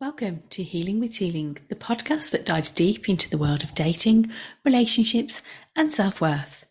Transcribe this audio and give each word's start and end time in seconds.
Welcome 0.00 0.44
to 0.48 0.62
Healing 0.62 0.98
with 0.98 1.12
Teeling, 1.12 1.58
the 1.68 1.74
podcast 1.74 2.30
that 2.30 2.46
dives 2.46 2.70
deep 2.70 3.06
into 3.06 3.28
the 3.28 3.36
world 3.36 3.62
of 3.62 3.74
dating, 3.74 4.30
relationships, 4.64 5.42
and 5.76 5.92
self 5.92 6.22
worth. 6.22 6.64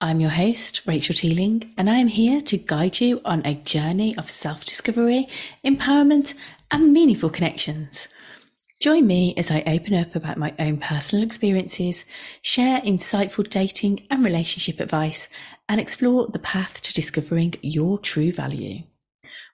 I'm 0.00 0.20
your 0.20 0.30
host, 0.30 0.82
Rachel 0.86 1.16
Teeling, 1.16 1.74
and 1.76 1.90
I 1.90 1.96
am 1.96 2.06
here 2.06 2.40
to 2.42 2.56
guide 2.56 3.00
you 3.00 3.20
on 3.24 3.44
a 3.44 3.56
journey 3.56 4.16
of 4.16 4.30
self 4.30 4.64
discovery, 4.64 5.26
empowerment, 5.64 6.34
and 6.70 6.92
meaningful 6.92 7.28
connections. 7.28 8.06
Join 8.78 9.04
me 9.04 9.34
as 9.36 9.50
I 9.50 9.64
open 9.66 9.94
up 9.94 10.14
about 10.14 10.38
my 10.38 10.54
own 10.60 10.78
personal 10.78 11.24
experiences, 11.24 12.04
share 12.40 12.80
insightful 12.82 13.50
dating 13.50 14.06
and 14.12 14.24
relationship 14.24 14.78
advice, 14.78 15.28
and 15.68 15.80
explore 15.80 16.28
the 16.28 16.38
path 16.38 16.80
to 16.82 16.94
discovering 16.94 17.56
your 17.62 17.98
true 17.98 18.30
value. 18.30 18.84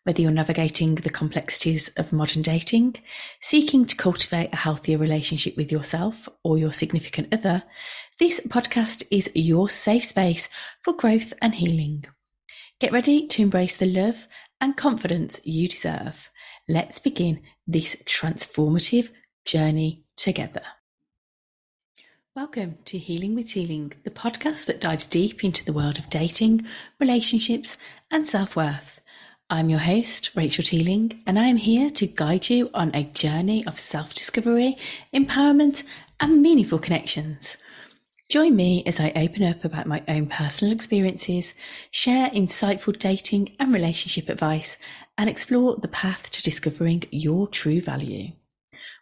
Whether 0.04 0.22
you're 0.22 0.32
navigating 0.32 0.96
the 0.96 1.10
complexities 1.10 1.88
of 1.90 2.12
modern 2.12 2.42
dating, 2.42 2.96
seeking 3.40 3.84
to 3.84 3.94
cultivate 3.94 4.52
a 4.52 4.56
healthier 4.56 4.98
relationship 4.98 5.56
with 5.56 5.70
yourself 5.70 6.28
or 6.42 6.58
your 6.58 6.72
significant 6.72 7.32
other, 7.32 7.62
this 8.18 8.40
podcast 8.40 9.04
is 9.12 9.30
your 9.32 9.70
safe 9.70 10.04
space 10.04 10.48
for 10.80 10.92
growth 10.92 11.32
and 11.40 11.54
healing. 11.54 12.04
Get 12.80 12.90
ready 12.90 13.28
to 13.28 13.42
embrace 13.42 13.76
the 13.76 13.86
love 13.86 14.26
and 14.60 14.76
confidence 14.76 15.40
you 15.44 15.68
deserve. 15.68 16.32
Let's 16.68 16.98
begin 16.98 17.40
this 17.68 17.94
transformative 18.04 19.10
journey 19.44 20.02
together. 20.16 20.62
Welcome 22.34 22.78
to 22.86 22.98
Healing 22.98 23.36
with 23.36 23.50
Teeling, 23.50 23.92
the 24.02 24.10
podcast 24.10 24.64
that 24.64 24.80
dives 24.80 25.06
deep 25.06 25.44
into 25.44 25.64
the 25.64 25.72
world 25.72 25.98
of 25.98 26.10
dating, 26.10 26.66
relationships, 26.98 27.78
and 28.10 28.26
self 28.26 28.56
worth. 28.56 29.01
I'm 29.52 29.68
your 29.68 29.80
host, 29.80 30.30
Rachel 30.34 30.64
Teeling, 30.64 31.22
and 31.26 31.38
I 31.38 31.44
am 31.44 31.58
here 31.58 31.90
to 31.90 32.06
guide 32.06 32.48
you 32.48 32.70
on 32.72 32.90
a 32.94 33.04
journey 33.04 33.66
of 33.66 33.78
self 33.78 34.14
discovery, 34.14 34.78
empowerment, 35.12 35.82
and 36.18 36.40
meaningful 36.40 36.78
connections. 36.78 37.58
Join 38.30 38.56
me 38.56 38.82
as 38.86 38.98
I 38.98 39.12
open 39.14 39.42
up 39.42 39.62
about 39.62 39.84
my 39.86 40.02
own 40.08 40.28
personal 40.28 40.72
experiences, 40.72 41.52
share 41.90 42.30
insightful 42.30 42.98
dating 42.98 43.54
and 43.60 43.74
relationship 43.74 44.30
advice, 44.30 44.78
and 45.18 45.28
explore 45.28 45.76
the 45.76 45.86
path 45.86 46.30
to 46.30 46.42
discovering 46.42 47.02
your 47.10 47.46
true 47.46 47.82
value. 47.82 48.32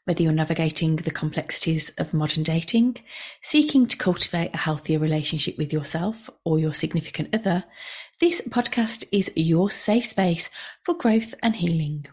Whether 0.04 0.24
you're 0.24 0.32
navigating 0.32 0.96
the 0.96 1.12
complexities 1.12 1.90
of 1.90 2.12
modern 2.12 2.42
dating, 2.42 2.96
seeking 3.40 3.86
to 3.86 3.96
cultivate 3.96 4.50
a 4.52 4.58
healthier 4.58 4.98
relationship 4.98 5.56
with 5.58 5.72
yourself 5.72 6.28
or 6.42 6.58
your 6.58 6.74
significant 6.74 7.32
other, 7.32 7.62
this 8.20 8.42
podcast 8.42 9.04
is 9.10 9.32
your 9.34 9.70
safe 9.70 10.04
space 10.04 10.50
for 10.82 10.94
growth 10.94 11.34
and 11.42 11.56
healing. 11.56 12.04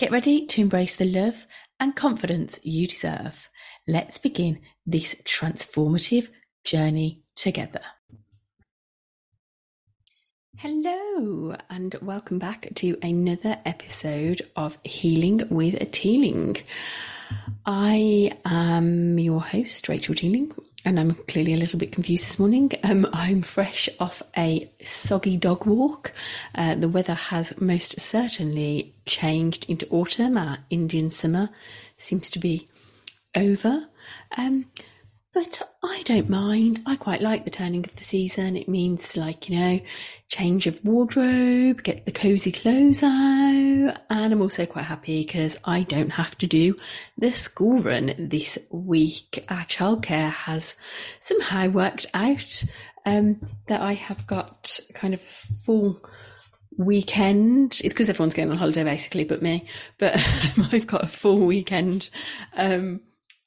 Get 0.00 0.10
ready 0.10 0.44
to 0.46 0.60
embrace 0.60 0.96
the 0.96 1.04
love 1.04 1.46
and 1.78 1.94
confidence 1.94 2.58
you 2.64 2.88
deserve. 2.88 3.48
Let's 3.86 4.18
begin 4.18 4.58
this 4.84 5.14
transformative 5.24 6.28
journey 6.64 7.22
together. 7.36 7.82
Hello, 10.56 11.54
and 11.70 11.94
welcome 12.02 12.40
back 12.40 12.70
to 12.74 12.98
another 13.00 13.58
episode 13.64 14.42
of 14.56 14.76
Healing 14.82 15.42
with 15.50 15.92
Teeling. 15.92 16.56
I 17.64 18.32
am 18.44 19.20
your 19.20 19.40
host, 19.40 19.88
Rachel 19.88 20.16
Teeling, 20.16 20.52
and 20.84 20.98
I'm 20.98 21.14
clearly 21.26 21.54
a 21.54 21.58
little 21.58 21.78
bit 21.78 21.92
confused 21.92 22.26
this 22.26 22.38
morning. 22.38 22.70
Um, 22.84 23.06
I'm 23.12 23.42
fresh 23.42 23.88
off 23.98 24.22
a 24.36 24.70
soggy 24.84 25.36
dog 25.36 25.66
walk. 25.66 26.12
Uh, 26.54 26.74
the 26.74 26.88
weather 26.88 27.14
has 27.14 27.60
most 27.60 28.00
certainly 28.00 28.94
changed 29.04 29.68
into 29.68 29.88
autumn. 29.90 30.38
Our 30.38 30.58
Indian 30.70 31.10
summer 31.10 31.50
seems 31.98 32.30
to 32.30 32.38
be 32.38 32.68
over. 33.34 33.88
Um, 34.36 34.66
but 35.32 35.62
I 35.82 36.02
don't 36.04 36.28
mind. 36.28 36.80
I 36.86 36.96
quite 36.96 37.20
like 37.20 37.44
the 37.44 37.50
turning 37.50 37.84
of 37.84 37.94
the 37.96 38.04
season. 38.04 38.56
It 38.56 38.68
means, 38.68 39.16
like, 39.16 39.48
you 39.48 39.56
know, 39.56 39.80
change 40.28 40.66
of 40.66 40.82
wardrobe, 40.84 41.82
get 41.82 42.04
the 42.04 42.12
cozy 42.12 42.50
clothes 42.50 43.02
out. 43.02 43.96
And 44.10 44.32
I'm 44.32 44.40
also 44.40 44.66
quite 44.66 44.86
happy 44.86 45.24
because 45.24 45.56
I 45.64 45.82
don't 45.82 46.10
have 46.10 46.36
to 46.38 46.46
do 46.46 46.76
the 47.16 47.32
school 47.32 47.78
run 47.78 48.14
this 48.18 48.58
week. 48.70 49.44
Our 49.48 49.64
childcare 49.64 50.30
has 50.30 50.76
somehow 51.20 51.68
worked 51.68 52.06
out 52.14 52.64
um, 53.04 53.40
that 53.66 53.80
I 53.80 53.94
have 53.94 54.26
got 54.26 54.80
kind 54.94 55.14
of 55.14 55.20
full 55.20 56.00
weekend. 56.76 57.80
It's 57.84 57.92
because 57.92 58.08
everyone's 58.08 58.34
going 58.34 58.50
on 58.50 58.56
holiday 58.56 58.84
basically, 58.84 59.24
but 59.24 59.42
me. 59.42 59.66
But 59.98 60.16
I've 60.72 60.86
got 60.86 61.04
a 61.04 61.08
full 61.08 61.44
weekend. 61.44 62.08
Um, 62.56 63.00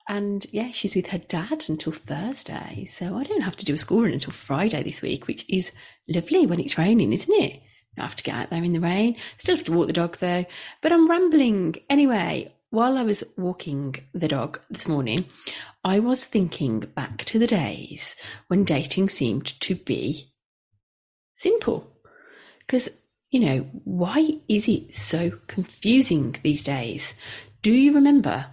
and 0.07 0.45
yeah, 0.51 0.71
she's 0.71 0.95
with 0.95 1.07
her 1.07 1.17
dad 1.17 1.65
until 1.67 1.91
Thursday. 1.91 2.85
So 2.85 3.17
I 3.17 3.23
don't 3.23 3.41
have 3.41 3.55
to 3.57 3.65
do 3.65 3.75
a 3.75 3.77
school 3.77 4.03
run 4.03 4.11
until 4.11 4.33
Friday 4.33 4.83
this 4.83 5.01
week, 5.01 5.27
which 5.27 5.45
is 5.49 5.71
lovely 6.07 6.45
when 6.45 6.59
it's 6.59 6.77
raining, 6.77 7.13
isn't 7.13 7.33
it? 7.33 7.61
I 7.97 8.03
have 8.03 8.15
to 8.15 8.23
get 8.23 8.35
out 8.35 8.49
there 8.49 8.63
in 8.63 8.73
the 8.73 8.79
rain. 8.79 9.17
Still 9.37 9.57
have 9.57 9.65
to 9.65 9.71
walk 9.73 9.87
the 9.87 9.93
dog 9.93 10.17
though. 10.17 10.45
But 10.81 10.91
I'm 10.91 11.09
rambling. 11.09 11.75
Anyway, 11.89 12.53
while 12.69 12.97
I 12.97 13.03
was 13.03 13.23
walking 13.37 13.95
the 14.13 14.29
dog 14.29 14.59
this 14.69 14.87
morning, 14.87 15.25
I 15.83 15.99
was 15.99 16.25
thinking 16.25 16.79
back 16.79 17.25
to 17.25 17.39
the 17.39 17.47
days 17.47 18.15
when 18.47 18.63
dating 18.63 19.09
seemed 19.09 19.59
to 19.61 19.75
be 19.75 20.31
simple. 21.35 21.91
Because, 22.59 22.87
you 23.29 23.41
know, 23.41 23.57
why 23.83 24.39
is 24.47 24.69
it 24.69 24.95
so 24.95 25.31
confusing 25.47 26.35
these 26.43 26.63
days? 26.63 27.13
Do 27.61 27.71
you 27.71 27.93
remember 27.93 28.47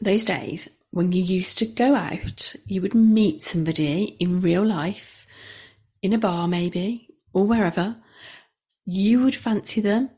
those 0.00 0.24
days 0.24 0.68
when 0.90 1.12
you 1.12 1.22
used 1.22 1.58
to 1.58 1.66
go 1.66 1.94
out, 1.94 2.54
you 2.66 2.80
would 2.80 2.94
meet 2.94 3.42
somebody 3.42 4.16
in 4.18 4.40
real 4.40 4.64
life, 4.64 5.26
in 6.02 6.12
a 6.12 6.18
bar 6.18 6.48
maybe, 6.48 7.08
or 7.32 7.44
wherever. 7.44 7.96
You 8.84 9.20
would 9.20 9.34
fancy 9.34 9.80
them, 9.80 10.10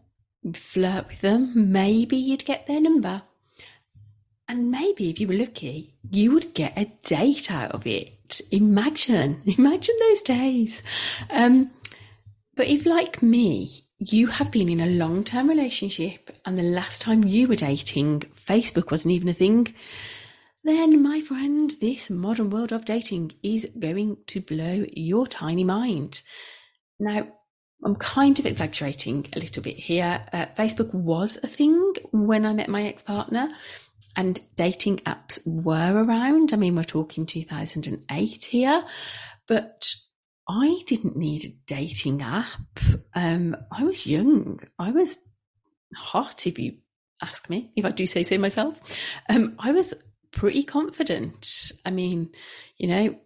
flirt 0.54 1.08
with 1.08 1.20
them, 1.20 1.72
maybe 1.72 2.16
you'd 2.16 2.44
get 2.44 2.66
their 2.66 2.80
number. 2.80 3.22
And 4.48 4.70
maybe 4.70 5.10
if 5.10 5.20
you 5.20 5.28
were 5.28 5.34
lucky, 5.34 5.94
you 6.08 6.32
would 6.32 6.54
get 6.54 6.76
a 6.76 6.92
date 7.04 7.50
out 7.50 7.72
of 7.72 7.86
it. 7.86 8.40
Imagine, 8.50 9.42
imagine 9.58 9.96
those 10.00 10.22
days. 10.22 10.82
Um, 11.30 11.70
but 12.56 12.66
if, 12.66 12.84
like 12.84 13.22
me, 13.22 13.86
you 14.00 14.26
have 14.26 14.50
been 14.50 14.68
in 14.68 14.80
a 14.80 14.86
long 14.86 15.22
term 15.24 15.48
relationship 15.48 16.36
and 16.44 16.58
the 16.58 16.62
last 16.62 17.02
time 17.02 17.22
you 17.22 17.46
were 17.46 17.56
dating, 17.56 18.20
Facebook 18.34 18.90
wasn't 18.90 19.12
even 19.12 19.28
a 19.28 19.34
thing, 19.34 19.74
then, 20.62 21.02
my 21.02 21.20
friend, 21.20 21.74
this 21.80 22.10
modern 22.10 22.50
world 22.50 22.72
of 22.72 22.84
dating 22.84 23.32
is 23.42 23.66
going 23.78 24.18
to 24.26 24.40
blow 24.42 24.84
your 24.92 25.26
tiny 25.26 25.64
mind. 25.64 26.20
Now, 26.98 27.28
I'm 27.82 27.96
kind 27.96 28.38
of 28.38 28.44
exaggerating 28.44 29.26
a 29.34 29.38
little 29.38 29.62
bit 29.62 29.78
here. 29.78 30.22
Uh, 30.34 30.46
Facebook 30.56 30.92
was 30.92 31.38
a 31.42 31.46
thing 31.46 31.94
when 32.10 32.44
I 32.44 32.52
met 32.52 32.68
my 32.68 32.82
ex 32.82 33.02
partner, 33.02 33.48
and 34.16 34.38
dating 34.56 34.98
apps 34.98 35.40
were 35.46 36.04
around. 36.04 36.52
I 36.52 36.56
mean, 36.56 36.76
we're 36.76 36.84
talking 36.84 37.24
2008 37.24 38.44
here, 38.44 38.84
but 39.46 39.94
I 40.50 40.82
didn't 40.84 41.16
need 41.16 41.44
a 41.44 41.54
dating 41.68 42.22
app. 42.22 42.80
Um, 43.14 43.56
I 43.70 43.84
was 43.84 44.04
young. 44.04 44.58
I 44.80 44.90
was 44.90 45.16
hot, 45.94 46.44
if 46.44 46.58
you 46.58 46.78
ask 47.22 47.48
me, 47.48 47.70
if 47.76 47.84
I 47.84 47.92
do 47.92 48.04
say 48.04 48.24
so 48.24 48.36
myself. 48.36 48.80
Um, 49.28 49.54
I 49.60 49.70
was 49.70 49.94
pretty 50.32 50.64
confident. 50.64 51.70
I 51.86 51.92
mean, 51.92 52.30
you 52.78 52.88
know, 52.88 53.16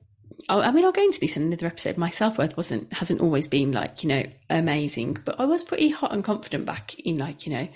I, 0.51 0.69
I 0.69 0.71
mean, 0.71 0.85
I'll 0.85 0.93
go 0.93 1.03
into 1.03 1.19
this 1.19 1.35
in 1.39 1.45
another 1.45 1.67
episode. 1.67 1.97
My 1.97 2.11
self 2.11 2.37
worth 2.37 2.59
wasn't 2.59 2.93
hasn't 2.93 3.23
always 3.23 3.49
been 3.49 3.73
like 3.73 4.03
you 4.03 4.11
know 4.11 4.25
amazing, 4.51 5.17
but 5.25 5.41
I 5.41 5.47
was 5.47 5.65
pretty 5.65 5.89
hot 5.89 6.13
and 6.13 6.23
confident 6.23 6.67
back 6.67 6.95
in 6.99 7.17
like 7.17 7.47
you 7.47 7.55
know 7.55 7.69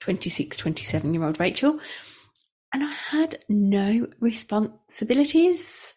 26, 0.00 0.56
27 0.56 1.12
year 1.12 1.24
old 1.24 1.40
Rachel, 1.40 1.78
and 2.72 2.82
I 2.82 2.92
had 2.92 3.40
no 3.50 4.06
responsibilities 4.18 5.93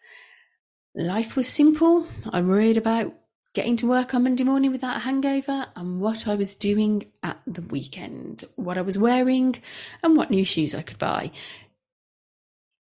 life 0.94 1.36
was 1.36 1.48
simple. 1.48 2.06
I 2.30 2.40
worried 2.40 2.76
about 2.76 3.14
getting 3.54 3.76
to 3.78 3.86
work 3.86 4.14
on 4.14 4.24
Monday 4.24 4.44
morning 4.44 4.72
without 4.72 4.96
a 4.96 5.00
hangover 5.00 5.66
and 5.74 6.00
what 6.00 6.28
I 6.28 6.34
was 6.34 6.54
doing 6.54 7.10
at 7.22 7.40
the 7.46 7.62
weekend, 7.62 8.44
what 8.56 8.78
I 8.78 8.82
was 8.82 8.98
wearing, 8.98 9.56
and 10.02 10.16
what 10.16 10.30
new 10.30 10.44
shoes 10.44 10.74
I 10.74 10.82
could 10.82 10.98
buy. 10.98 11.32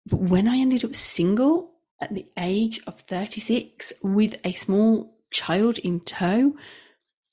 But 0.06 0.19
when 0.19 0.48
I 0.48 0.57
ended 0.57 0.86
up 0.86 0.95
single 0.95 1.71
at 2.00 2.13
the 2.13 2.27
age 2.38 2.80
of 2.86 3.00
36 3.01 3.94
with 4.01 4.36
a 4.44 4.51
small 4.54 5.18
child 5.31 5.80
in 5.80 6.00
tow, 6.01 6.54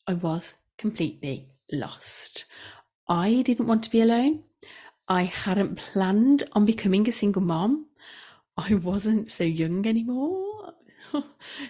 I 0.06 0.14
was 0.14 0.54
completely 0.78 1.48
lost. 1.70 2.46
I 3.08 3.42
didn't 3.42 3.66
want 3.66 3.84
to 3.84 3.90
be 3.90 4.00
alone. 4.00 4.44
I 5.08 5.24
hadn't 5.24 5.76
planned 5.76 6.44
on 6.52 6.64
becoming 6.64 7.08
a 7.08 7.12
single 7.12 7.42
mom. 7.42 7.86
I 8.56 8.74
wasn't 8.74 9.30
so 9.30 9.44
young 9.44 9.86
anymore. 9.86 10.72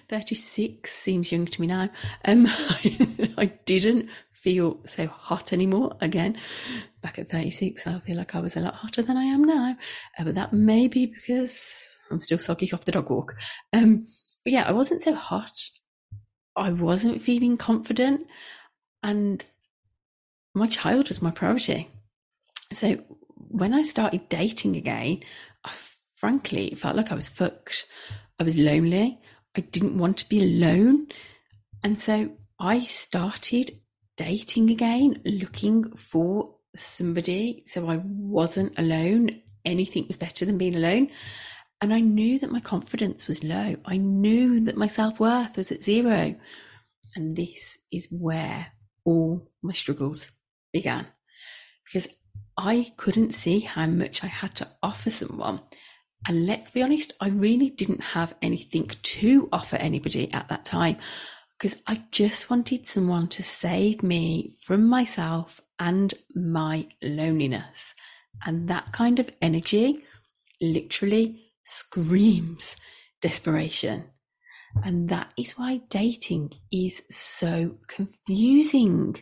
36 0.09 0.91
seems 0.91 1.33
young 1.33 1.47
to 1.47 1.61
me 1.61 1.67
now. 1.67 1.91
Um, 2.25 2.47
I 3.39 3.53
didn't 3.65 4.09
feel 4.33 4.79
so 4.87 5.07
hot 5.07 5.53
anymore. 5.53 5.97
Again, 6.01 6.39
back 7.03 7.19
at 7.19 7.31
36, 7.31 7.87
I 7.87 8.01
feel 8.01 8.17
like 8.17 8.35
I 8.35 8.41
was 8.41 8.57
a 8.57 8.61
lot 8.61 8.75
hotter 8.75 9.03
than 9.03 9.17
I 9.17 9.25
am 9.25 9.45
now. 9.45 9.77
Uh, 10.19 10.25
but 10.25 10.35
that 10.35 10.53
may 10.53 10.89
be 10.89 11.07
because 11.07 11.99
I'm 12.11 12.21
still 12.21 12.39
soggy 12.39 12.71
off 12.73 12.85
the 12.85 12.93
dog 12.93 13.11
walk. 13.11 13.35
Um, 13.73 14.07
but 14.45 14.53
yeah, 14.53 14.65
I 14.69 14.73
wasn't 14.73 15.01
so 15.01 15.15
hot. 15.15 15.71
I 16.57 16.71
wasn't 16.71 17.23
feeling 17.23 17.57
confident. 17.57 18.27
And 19.03 19.45
my 20.55 20.67
child 20.67 21.09
was 21.09 21.23
my 21.23 21.31
priority. 21.31 21.89
So 22.73 22.99
when 23.37 23.75
I 23.75 23.83
started 23.83 24.29
dating 24.29 24.77
again, 24.77 25.21
I 25.65 25.73
frankly 26.25 26.69
it 26.69 26.79
felt 26.79 26.97
like 26.97 27.13
I 27.13 27.15
was 27.15 27.29
fucked. 27.29 27.87
I 28.41 28.45
was 28.45 28.57
lonely. 28.57 29.21
I 29.55 29.61
didn't 29.61 29.99
want 29.99 30.17
to 30.19 30.29
be 30.31 30.41
alone. 30.41 31.09
And 31.83 32.01
so 32.01 32.31
I 32.59 32.85
started 32.85 33.73
dating 34.17 34.71
again, 34.71 35.21
looking 35.27 35.95
for 35.99 36.55
somebody 36.75 37.65
so 37.67 37.87
I 37.91 38.01
wasn't 38.03 38.79
alone. 38.79 39.43
Anything 39.67 40.07
was 40.09 40.17
better 40.17 40.47
than 40.47 40.57
being 40.57 40.75
alone. 40.75 41.11
And 41.83 41.93
I 41.93 42.01
knew 42.01 42.39
that 42.39 42.51
my 42.51 42.61
confidence 42.61 43.29
was 43.29 43.45
low. 43.45 43.77
I 43.85 43.99
knew 43.99 44.61
that 44.61 44.79
my 44.79 44.87
self 44.87 45.21
worth 45.21 45.59
was 45.59 45.71
at 45.71 45.85
zero. 45.85 46.37
And 47.15 47.37
this 47.37 47.77
is 47.93 48.09
where 48.11 48.69
all 49.05 49.51
my 49.61 49.75
struggles 49.75 50.33
began 50.73 51.07
because 51.85 52.09
I 52.57 52.93
couldn't 52.97 53.35
see 53.35 53.61
how 53.61 53.85
much 53.85 54.25
I 54.25 54.29
had 54.29 54.55
to 54.55 54.69
offer 54.83 55.11
someone. 55.11 55.61
And 56.27 56.47
let's 56.47 56.71
be 56.71 56.83
honest, 56.83 57.13
I 57.21 57.29
really 57.29 57.71
didn't 57.71 58.01
have 58.01 58.35
anything 58.41 58.91
to 59.03 59.49
offer 59.53 59.77
anybody 59.77 60.33
at 60.33 60.49
that 60.49 60.65
time 60.65 60.97
because 61.59 61.79
I 61.87 62.05
just 62.11 62.51
wanted 62.51 62.87
someone 62.87 63.29
to 63.29 63.43
save 63.43 64.03
me 64.03 64.57
from 64.61 64.87
myself 64.87 65.61
and 65.79 66.15
my 66.35 66.89
loneliness. 67.03 67.95
And 68.45 68.69
that 68.69 68.93
kind 68.93 69.19
of 69.19 69.31
energy 69.41 70.05
literally 70.61 71.53
screams 71.65 72.77
desperation. 73.21 74.05
And 74.83 75.09
that 75.09 75.33
is 75.39 75.53
why 75.53 75.83
dating 75.89 76.53
is 76.73 77.03
so 77.11 77.77
confusing. 77.87 79.17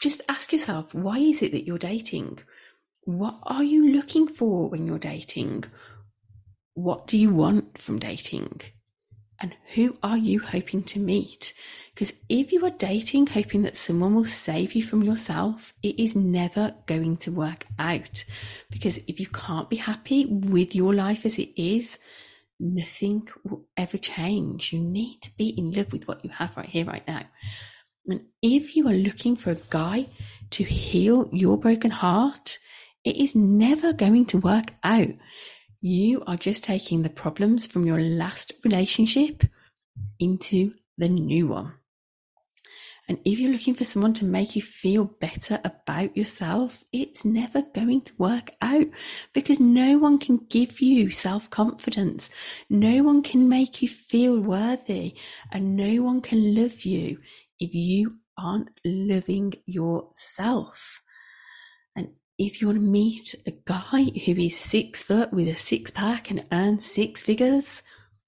Just 0.00 0.22
ask 0.28 0.52
yourself 0.52 0.94
why 0.94 1.18
is 1.18 1.42
it 1.42 1.52
that 1.52 1.64
you're 1.66 1.78
dating? 1.78 2.38
What 3.08 3.38
are 3.44 3.64
you 3.64 3.90
looking 3.90 4.28
for 4.28 4.68
when 4.68 4.86
you're 4.86 4.98
dating? 4.98 5.64
What 6.74 7.06
do 7.06 7.16
you 7.16 7.30
want 7.30 7.78
from 7.78 7.98
dating? 7.98 8.60
And 9.40 9.54
who 9.72 9.96
are 10.02 10.18
you 10.18 10.40
hoping 10.40 10.82
to 10.82 11.00
meet? 11.00 11.54
Because 11.94 12.12
if 12.28 12.52
you 12.52 12.62
are 12.66 12.70
dating 12.70 13.28
hoping 13.28 13.62
that 13.62 13.78
someone 13.78 14.14
will 14.14 14.26
save 14.26 14.74
you 14.74 14.82
from 14.82 15.02
yourself, 15.02 15.72
it 15.82 15.98
is 15.98 16.14
never 16.14 16.74
going 16.84 17.16
to 17.18 17.32
work 17.32 17.66
out. 17.78 18.26
Because 18.68 18.98
if 19.06 19.18
you 19.18 19.26
can't 19.28 19.70
be 19.70 19.76
happy 19.76 20.26
with 20.26 20.74
your 20.74 20.92
life 20.92 21.24
as 21.24 21.38
it 21.38 21.58
is, 21.58 21.98
nothing 22.60 23.26
will 23.42 23.64
ever 23.74 23.96
change. 23.96 24.70
You 24.74 24.80
need 24.80 25.22
to 25.22 25.30
be 25.38 25.48
in 25.48 25.72
love 25.72 25.94
with 25.94 26.06
what 26.06 26.22
you 26.22 26.30
have 26.32 26.58
right 26.58 26.68
here, 26.68 26.84
right 26.84 27.08
now. 27.08 27.22
And 28.06 28.26
if 28.42 28.76
you 28.76 28.86
are 28.86 28.92
looking 28.92 29.34
for 29.34 29.52
a 29.52 29.60
guy 29.70 30.08
to 30.50 30.62
heal 30.62 31.30
your 31.32 31.56
broken 31.56 31.90
heart, 31.90 32.58
it 33.04 33.16
is 33.16 33.34
never 33.34 33.92
going 33.92 34.26
to 34.26 34.38
work 34.38 34.74
out. 34.82 35.08
You 35.80 36.22
are 36.26 36.36
just 36.36 36.64
taking 36.64 37.02
the 37.02 37.10
problems 37.10 37.66
from 37.66 37.86
your 37.86 38.00
last 38.00 38.52
relationship 38.64 39.44
into 40.18 40.74
the 40.96 41.08
new 41.08 41.48
one. 41.48 41.72
And 43.08 43.18
if 43.24 43.38
you're 43.38 43.52
looking 43.52 43.74
for 43.74 43.84
someone 43.84 44.12
to 44.14 44.26
make 44.26 44.54
you 44.54 44.60
feel 44.60 45.04
better 45.04 45.60
about 45.64 46.14
yourself, 46.14 46.84
it's 46.92 47.24
never 47.24 47.62
going 47.62 48.02
to 48.02 48.12
work 48.18 48.50
out 48.60 48.86
because 49.32 49.58
no 49.58 49.96
one 49.96 50.18
can 50.18 50.44
give 50.50 50.80
you 50.82 51.10
self 51.10 51.48
confidence. 51.48 52.28
No 52.68 53.02
one 53.02 53.22
can 53.22 53.48
make 53.48 53.80
you 53.80 53.88
feel 53.88 54.38
worthy 54.38 55.14
and 55.50 55.74
no 55.74 56.02
one 56.02 56.20
can 56.20 56.54
love 56.54 56.82
you 56.82 57.18
if 57.58 57.74
you 57.74 58.18
aren't 58.36 58.68
loving 58.84 59.54
yourself. 59.64 61.02
If 62.38 62.60
you 62.60 62.68
want 62.68 62.78
to 62.78 62.86
meet 62.86 63.34
a 63.46 63.50
guy 63.50 64.12
who 64.24 64.32
is 64.32 64.56
six 64.56 65.02
foot 65.02 65.32
with 65.32 65.48
a 65.48 65.56
six 65.56 65.90
pack 65.90 66.30
and 66.30 66.44
earns 66.52 66.86
six 66.86 67.24
figures, 67.24 67.82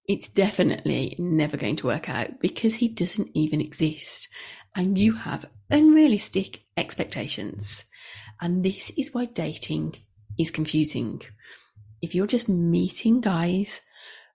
it's 0.09 0.29
definitely 0.29 1.15
never 1.17 1.57
going 1.57 1.77
to 1.77 1.87
work 1.87 2.09
out 2.09 2.41
because 2.41 2.75
he 2.75 2.89
doesn't 2.89 3.31
even 3.35 3.61
exist 3.61 4.29
and 4.75 4.99
you 4.99 5.13
have 5.13 5.49
unrealistic 5.71 6.65
expectations. 6.77 7.85
And 8.41 8.65
this 8.65 8.91
is 8.99 9.15
why 9.15 9.27
dating 9.27 9.95
is 10.37 10.51
confusing. 10.51 11.23
If 12.03 12.13
you're 12.13 12.27
just 12.27 12.49
meeting 12.49 13.21
guys, 13.21 13.81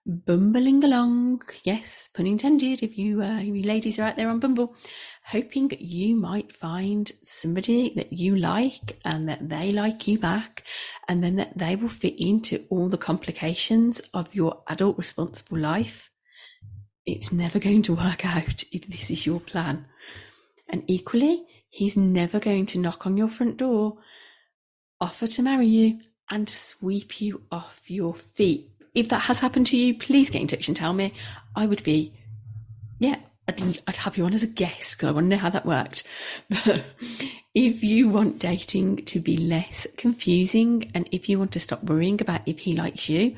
bumbling 0.06 0.84
along, 0.84 1.42
yes, 1.64 2.08
pun 2.14 2.26
intended, 2.26 2.82
if 2.82 2.96
you, 2.96 3.22
uh, 3.22 3.38
you 3.38 3.62
ladies 3.62 3.98
are 3.98 4.04
out 4.04 4.16
there 4.16 4.28
on 4.28 4.38
Bumble, 4.38 4.74
hoping 5.24 5.72
you 5.80 6.14
might 6.14 6.54
find 6.54 7.10
somebody 7.24 7.92
that 7.96 8.12
you 8.12 8.36
like 8.36 8.98
and 9.04 9.28
that 9.28 9.48
they 9.48 9.70
like 9.70 10.06
you 10.06 10.18
back, 10.18 10.62
and 11.08 11.24
then 11.24 11.36
that 11.36 11.58
they 11.58 11.74
will 11.74 11.88
fit 11.88 12.14
into 12.18 12.64
all 12.70 12.88
the 12.88 12.96
complications 12.96 14.00
of 14.14 14.34
your 14.34 14.62
adult 14.68 14.96
responsible 14.96 15.58
life. 15.58 16.10
It's 17.04 17.32
never 17.32 17.58
going 17.58 17.82
to 17.82 17.96
work 17.96 18.24
out 18.24 18.64
if 18.72 18.86
this 18.86 19.10
is 19.10 19.26
your 19.26 19.40
plan. 19.40 19.86
And 20.68 20.84
equally, 20.86 21.46
he's 21.68 21.96
never 21.96 22.38
going 22.38 22.66
to 22.66 22.78
knock 22.78 23.06
on 23.06 23.16
your 23.16 23.28
front 23.28 23.56
door, 23.56 23.98
offer 25.00 25.26
to 25.26 25.42
marry 25.42 25.66
you, 25.66 26.00
and 26.30 26.48
sweep 26.48 27.20
you 27.20 27.42
off 27.50 27.82
your 27.88 28.14
feet. 28.14 28.70
If 28.96 29.10
that 29.10 29.20
has 29.20 29.40
happened 29.40 29.66
to 29.68 29.76
you, 29.76 29.94
please 29.94 30.30
get 30.30 30.40
in 30.40 30.48
touch 30.48 30.68
and 30.68 30.76
tell 30.76 30.94
me. 30.94 31.12
I 31.54 31.66
would 31.66 31.82
be, 31.84 32.14
yeah, 32.98 33.16
I'd, 33.46 33.82
I'd 33.86 33.96
have 33.96 34.16
you 34.16 34.24
on 34.24 34.32
as 34.32 34.42
a 34.42 34.46
guest 34.48 34.96
because 34.96 35.10
I 35.10 35.12
want 35.12 35.26
to 35.26 35.36
know 35.36 35.36
how 35.36 35.50
that 35.50 35.66
worked. 35.66 36.02
But 36.48 36.82
if 37.54 37.84
you 37.84 38.08
want 38.08 38.38
dating 38.38 39.04
to 39.04 39.20
be 39.20 39.36
less 39.36 39.86
confusing 39.98 40.90
and 40.94 41.06
if 41.12 41.28
you 41.28 41.38
want 41.38 41.52
to 41.52 41.60
stop 41.60 41.84
worrying 41.84 42.22
about 42.22 42.40
if 42.46 42.60
he 42.60 42.72
likes 42.72 43.10
you 43.10 43.36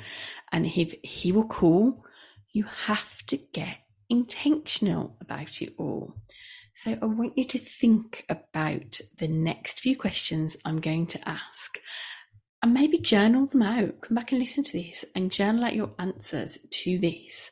and 0.53 0.65
if 0.65 0.95
he 1.03 1.33
will 1.33 1.49
call, 1.49 2.05
you 2.53 2.63
have 2.87 3.27
to 3.27 3.37
get 3.37 3.79
intentional 4.09 5.17
about 5.21 5.61
it 5.61 5.75
all. 5.77 6.15
So 6.77 6.97
I 7.03 7.07
want 7.07 7.37
you 7.37 7.45
to 7.45 7.59
think 7.59 8.25
about 8.29 9.01
the 9.19 9.27
next 9.27 9.81
few 9.81 9.97
questions 9.97 10.57
I'm 10.65 10.81
going 10.81 11.09
to 11.09 11.29
ask 11.29 11.81
and 12.63 12.75
maybe 12.75 12.99
journal 12.99 13.47
them 13.47 13.63
out. 13.63 14.01
Come 14.01 14.15
back 14.15 14.33
and 14.33 14.41
listen 14.41 14.65
to 14.65 14.73
this 14.73 15.05
and 15.15 15.31
journal 15.31 15.65
out 15.65 15.77
your 15.77 15.93
answers 15.99 16.59
to 16.71 16.99
this. 16.99 17.51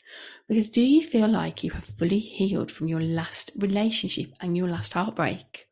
Because 0.49 0.69
do 0.69 0.83
you 0.83 1.03
feel 1.03 1.29
like 1.29 1.65
you 1.65 1.71
have 1.73 1.85
fully 1.85 2.19
healed 2.19 2.71
from 2.71 2.89
your 2.89 3.01
last 3.01 3.51
relationship 3.57 4.33
and 4.41 4.57
your 4.57 4.69
last 4.69 4.93
heartbreak? 4.93 5.67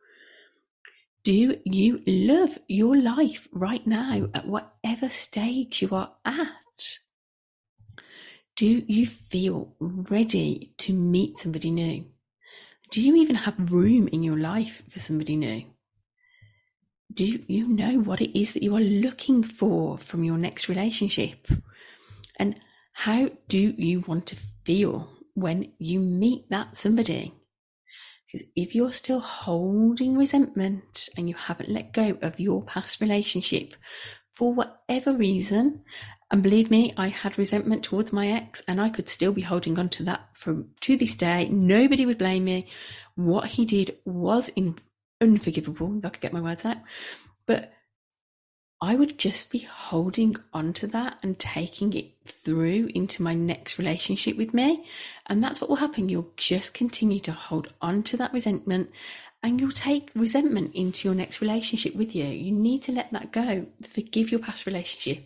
Do 1.23 1.59
you 1.65 2.03
love 2.07 2.59
your 2.69 2.97
life 2.97 3.49
right 3.53 3.87
now 3.87 4.29
at 4.35 4.47
whatever 4.47 5.09
stage 5.09 5.81
you 5.81 5.89
are 5.93 6.13
at? 6.25 6.99
Do 8.57 8.85
you 8.87 9.07
feel 9.07 9.75
ready 9.81 10.75
to 10.79 10.93
meet 10.93 11.39
somebody 11.39 11.71
new? 11.71 12.05
Do 12.91 13.01
you 13.01 13.17
even 13.17 13.37
have 13.37 13.73
room 13.73 14.07
in 14.09 14.23
your 14.23 14.39
life 14.39 14.83
for 14.89 15.01
somebody 15.01 15.37
new? 15.37 15.65
Do 17.15 17.45
you 17.47 17.69
know 17.69 18.01
what 18.01 18.21
it 18.21 18.39
is 18.39 18.53
that 18.53 18.63
you 18.63 18.75
are 18.77 18.81
looking 18.81 19.43
for 19.43 19.99
from 19.99 20.25
your 20.25 20.37
next 20.37 20.69
relationship? 20.69 21.49
And 22.39 22.59
how 22.93 23.31
do 23.49 23.59
you 23.59 24.01
want 24.01 24.27
to 24.27 24.37
feel 24.65 25.09
when 25.35 25.73
you 25.79 26.01
meet 26.01 26.51
that 26.51 26.77
somebody? 26.77 27.33
Because 28.27 28.49
if 28.57 28.75
you're 28.75 28.93
still 28.93 29.21
holding 29.21 30.17
resentment 30.17 31.09
and 31.17 31.29
you 31.29 31.37
haven't 31.37 31.69
let 31.69 31.93
go 31.93 32.19
of 32.21 32.41
your 32.41 32.63
past 32.63 33.01
relationship 33.01 33.75
for 34.35 34.53
whatever 34.53 35.13
reason, 35.13 35.83
and 36.31 36.43
believe 36.43 36.69
me, 36.69 36.93
I 36.97 37.09
had 37.09 37.39
resentment 37.39 37.85
towards 37.85 38.13
my 38.13 38.27
ex, 38.27 38.61
and 38.67 38.81
I 38.81 38.91
could 38.91 39.09
still 39.09 39.31
be 39.31 39.43
holding 39.43 39.79
on 39.79 39.89
to 39.91 40.03
that 40.05 40.31
from 40.33 40.71
to 40.81 40.97
this 40.97 41.15
day. 41.15 41.49
Nobody 41.49 42.07
would 42.07 42.19
blame 42.19 42.45
me. 42.45 42.67
What 43.15 43.47
he 43.51 43.65
did 43.65 43.97
was 44.05 44.49
in, 44.57 44.81
unforgivable, 45.25 45.99
if 45.99 46.05
I 46.05 46.09
could 46.11 46.21
get 46.21 46.33
my 46.33 46.41
words 46.41 46.65
out. 46.65 46.79
But 47.47 47.73
I 48.81 48.95
would 48.95 49.19
just 49.19 49.51
be 49.51 49.61
holding 49.61 50.37
on 50.53 50.73
to 50.75 50.87
that 50.89 51.19
and 51.23 51.39
taking 51.39 51.93
it 51.95 52.13
through 52.27 52.91
into 52.95 53.23
my 53.23 53.35
next 53.35 53.79
relationship 53.79 54.37
with 54.37 54.53
me. 54.53 54.85
And 55.27 55.43
that's 55.43 55.61
what 55.61 55.71
will 55.71 55.77
happen. 55.77 56.09
You'll 56.09 56.33
just 56.37 56.75
continue 56.75 57.21
to 57.21 57.33
hold 57.33 57.73
on 57.81 58.03
to 58.05 58.17
that 58.19 58.33
resentment 58.33 58.91
and 59.43 59.61
you'll 59.61 59.73
take 59.73 60.11
resentment 60.15 60.75
into 60.75 61.09
your 61.09 61.15
next 61.15 61.41
relationship 61.41 61.95
with 61.95 62.15
you. 62.15 62.25
You 62.25 62.53
need 62.53 62.83
to 62.85 62.93
let 62.93 63.13
that 63.13 63.33
go. 63.33 63.67
Forgive 63.89 64.31
your 64.31 64.41
past 64.41 64.67
relationship 64.67 65.25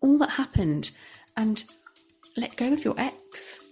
all 0.00 0.18
that 0.18 0.30
happened 0.30 0.90
and 1.36 1.64
let 2.36 2.56
go 2.56 2.72
of 2.72 2.84
your 2.84 2.94
ex. 2.98 3.69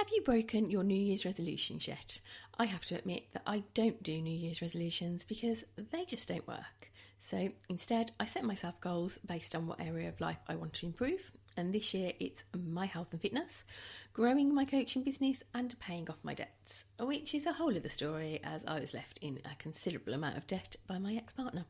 Have 0.00 0.08
you 0.14 0.22
broken 0.22 0.70
your 0.70 0.82
New 0.82 0.96
Year's 0.96 1.26
resolutions 1.26 1.86
yet? 1.86 2.20
I 2.58 2.64
have 2.64 2.86
to 2.86 2.94
admit 2.94 3.24
that 3.34 3.42
I 3.46 3.64
don't 3.74 4.02
do 4.02 4.18
New 4.18 4.34
Year's 4.34 4.62
resolutions 4.62 5.26
because 5.26 5.62
they 5.76 6.06
just 6.06 6.26
don't 6.26 6.48
work. 6.48 6.90
So 7.18 7.50
instead, 7.68 8.12
I 8.18 8.24
set 8.24 8.42
myself 8.42 8.80
goals 8.80 9.18
based 9.26 9.54
on 9.54 9.66
what 9.66 9.78
area 9.78 10.08
of 10.08 10.18
life 10.18 10.38
I 10.48 10.54
want 10.54 10.72
to 10.72 10.86
improve. 10.86 11.30
And 11.54 11.74
this 11.74 11.92
year, 11.92 12.14
it's 12.18 12.44
my 12.56 12.86
health 12.86 13.08
and 13.12 13.20
fitness, 13.20 13.66
growing 14.14 14.54
my 14.54 14.64
coaching 14.64 15.02
business, 15.02 15.42
and 15.52 15.78
paying 15.80 16.08
off 16.08 16.16
my 16.22 16.32
debts, 16.32 16.86
which 16.98 17.34
is 17.34 17.44
a 17.44 17.52
whole 17.52 17.76
other 17.76 17.90
story 17.90 18.40
as 18.42 18.64
I 18.64 18.80
was 18.80 18.94
left 18.94 19.18
in 19.20 19.40
a 19.44 19.54
considerable 19.56 20.14
amount 20.14 20.38
of 20.38 20.46
debt 20.46 20.76
by 20.86 20.96
my 20.96 21.14
ex 21.14 21.34
partner. 21.34 21.66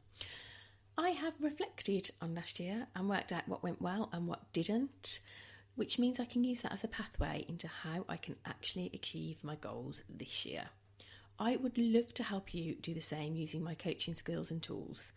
I 0.96 1.10
have 1.10 1.34
reflected 1.40 2.12
on 2.22 2.36
last 2.36 2.60
year 2.60 2.86
and 2.94 3.08
worked 3.08 3.32
out 3.32 3.48
what 3.48 3.64
went 3.64 3.82
well 3.82 4.08
and 4.12 4.28
what 4.28 4.52
didn't 4.52 5.18
which 5.76 5.98
means 5.98 6.20
I 6.20 6.24
can 6.24 6.44
use 6.44 6.60
that 6.62 6.72
as 6.72 6.84
a 6.84 6.88
pathway 6.88 7.44
into 7.48 7.68
how 7.68 8.04
I 8.08 8.16
can 8.16 8.36
actually 8.44 8.90
achieve 8.92 9.42
my 9.42 9.54
goals 9.54 10.02
this 10.08 10.44
year. 10.44 10.70
I 11.38 11.56
would 11.56 11.78
love 11.78 12.12
to 12.14 12.22
help 12.22 12.52
you 12.52 12.74
do 12.74 12.92
the 12.92 13.00
same 13.00 13.34
using 13.34 13.64
my 13.64 13.74
coaching 13.74 14.14
skills 14.14 14.50
and 14.50 14.62
tools. 14.62 15.12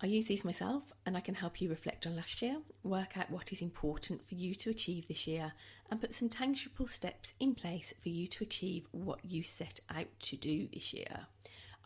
I 0.00 0.06
use 0.06 0.26
these 0.26 0.44
myself 0.44 0.92
and 1.04 1.16
I 1.16 1.20
can 1.20 1.34
help 1.34 1.60
you 1.60 1.68
reflect 1.68 2.06
on 2.06 2.14
last 2.14 2.40
year, 2.40 2.58
work 2.82 3.16
out 3.16 3.30
what 3.30 3.52
is 3.52 3.60
important 3.60 4.26
for 4.28 4.34
you 4.34 4.54
to 4.56 4.70
achieve 4.70 5.06
this 5.06 5.26
year, 5.26 5.52
and 5.90 6.00
put 6.00 6.14
some 6.14 6.28
tangible 6.28 6.86
steps 6.86 7.34
in 7.40 7.54
place 7.54 7.92
for 8.00 8.08
you 8.08 8.28
to 8.28 8.44
achieve 8.44 8.86
what 8.92 9.24
you 9.24 9.42
set 9.42 9.80
out 9.90 10.08
to 10.20 10.36
do 10.36 10.68
this 10.72 10.92
year. 10.92 11.26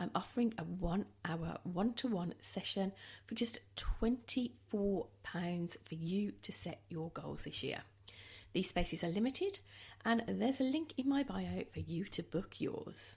I'm 0.02 0.10
offering 0.16 0.52
a 0.58 0.64
one 0.64 1.06
hour 1.24 1.58
one 1.62 1.92
to 1.94 2.08
one 2.08 2.34
session 2.40 2.90
for 3.24 3.36
just 3.36 3.60
£24 3.76 4.50
for 4.82 5.94
you 5.94 6.32
to 6.42 6.50
set 6.50 6.80
your 6.88 7.10
goals 7.10 7.44
this 7.44 7.62
year. 7.62 7.82
These 8.52 8.68
spaces 8.68 9.04
are 9.04 9.08
limited, 9.08 9.60
and 10.04 10.24
there's 10.26 10.58
a 10.58 10.64
link 10.64 10.94
in 10.96 11.08
my 11.08 11.22
bio 11.22 11.62
for 11.72 11.78
you 11.78 12.04
to 12.06 12.22
book 12.24 12.60
yours. 12.60 13.16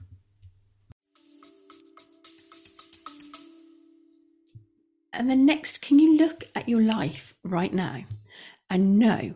And 5.12 5.28
then 5.28 5.44
next, 5.44 5.82
can 5.82 5.98
you 5.98 6.16
look 6.18 6.44
at 6.54 6.70
your 6.70 6.84
life 6.84 7.34
right 7.44 7.74
now 7.74 8.04
and 8.70 9.00
know 9.00 9.34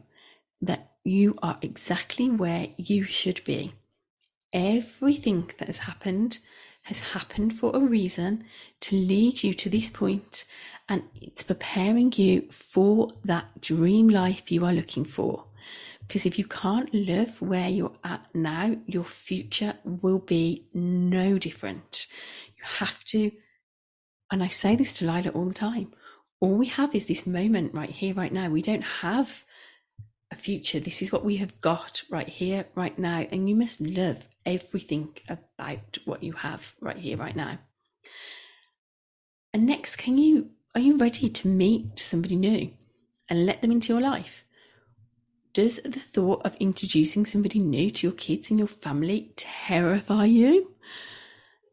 that 0.61 0.91
you 1.03 1.35
are 1.41 1.57
exactly 1.63 2.29
where 2.29 2.67
you 2.77 3.05
should 3.05 3.43
be? 3.43 3.73
Everything 4.53 5.49
that 5.57 5.67
has 5.67 5.79
happened 5.79 6.37
has 6.89 6.99
happened 6.99 7.57
for 7.57 7.75
a 7.75 7.79
reason 7.79 8.43
to 8.81 8.95
lead 8.95 9.41
you 9.43 9.53
to 9.53 9.69
this 9.69 9.89
point, 9.89 10.45
and 10.87 11.03
it's 11.21 11.43
preparing 11.43 12.11
you 12.13 12.47
for 12.51 13.13
that 13.23 13.61
dream 13.61 14.09
life 14.09 14.51
you 14.51 14.65
are 14.65 14.73
looking 14.73 15.05
for. 15.05 15.45
Because 16.01 16.25
if 16.25 16.37
you 16.37 16.45
can't 16.45 16.93
live 16.93 17.41
where 17.41 17.69
you're 17.69 17.93
at 18.03 18.25
now, 18.33 18.75
your 18.85 19.03
future 19.03 19.75
will 19.85 20.19
be 20.19 20.65
no 20.73 21.37
different. 21.37 22.07
You 22.57 22.63
have 22.79 23.03
to, 23.05 23.31
and 24.31 24.43
I 24.43 24.47
say 24.49 24.75
this 24.75 24.97
to 24.97 25.05
Lila 25.05 25.29
all 25.29 25.45
the 25.45 25.53
time 25.53 25.93
all 26.41 26.55
we 26.55 26.67
have 26.67 26.95
is 26.95 27.05
this 27.05 27.27
moment 27.27 27.73
right 27.73 27.89
here, 27.89 28.13
right 28.13 28.31
now. 28.31 28.49
We 28.49 28.61
don't 28.61 28.81
have 28.81 29.43
future. 30.39 30.79
This 30.79 31.01
is 31.01 31.11
what 31.11 31.25
we 31.25 31.37
have 31.37 31.59
got 31.61 32.03
right 32.09 32.27
here, 32.27 32.65
right 32.75 32.97
now. 32.97 33.25
And 33.31 33.49
you 33.49 33.55
must 33.55 33.81
love 33.81 34.27
everything 34.45 35.09
about 35.27 35.99
what 36.05 36.23
you 36.23 36.33
have 36.33 36.75
right 36.81 36.97
here, 36.97 37.17
right 37.17 37.35
now. 37.35 37.59
And 39.53 39.65
next, 39.65 39.97
can 39.97 40.17
you 40.17 40.51
are 40.75 40.81
you 40.81 40.97
ready 40.97 41.29
to 41.29 41.47
meet 41.47 41.97
somebody 41.97 42.35
new 42.35 42.71
and 43.27 43.45
let 43.45 43.61
them 43.61 43.71
into 43.71 43.91
your 43.91 44.01
life? 44.01 44.45
Does 45.53 45.79
the 45.83 45.99
thought 45.99 46.45
of 46.45 46.55
introducing 46.57 47.25
somebody 47.25 47.57
new 47.57 47.89
to 47.89 48.07
your 48.07 48.15
kids 48.15 48.51
and 48.51 48.59
your 48.59 48.67
family 48.67 49.33
terrify 49.35 50.25
you? 50.25 50.75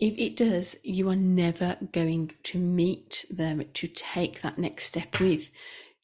If 0.01 0.15
it 0.19 0.37
does, 0.37 0.77
you 0.83 1.09
are 1.11 1.17
never 1.17 1.77
going 1.93 2.33
to 2.45 2.59
meet 2.59 3.27
them 3.31 3.65
to 3.75 3.87
take 3.87 4.41
that 4.43 4.59
next 4.59 4.87
step 4.87 5.21
with 5.21 5.51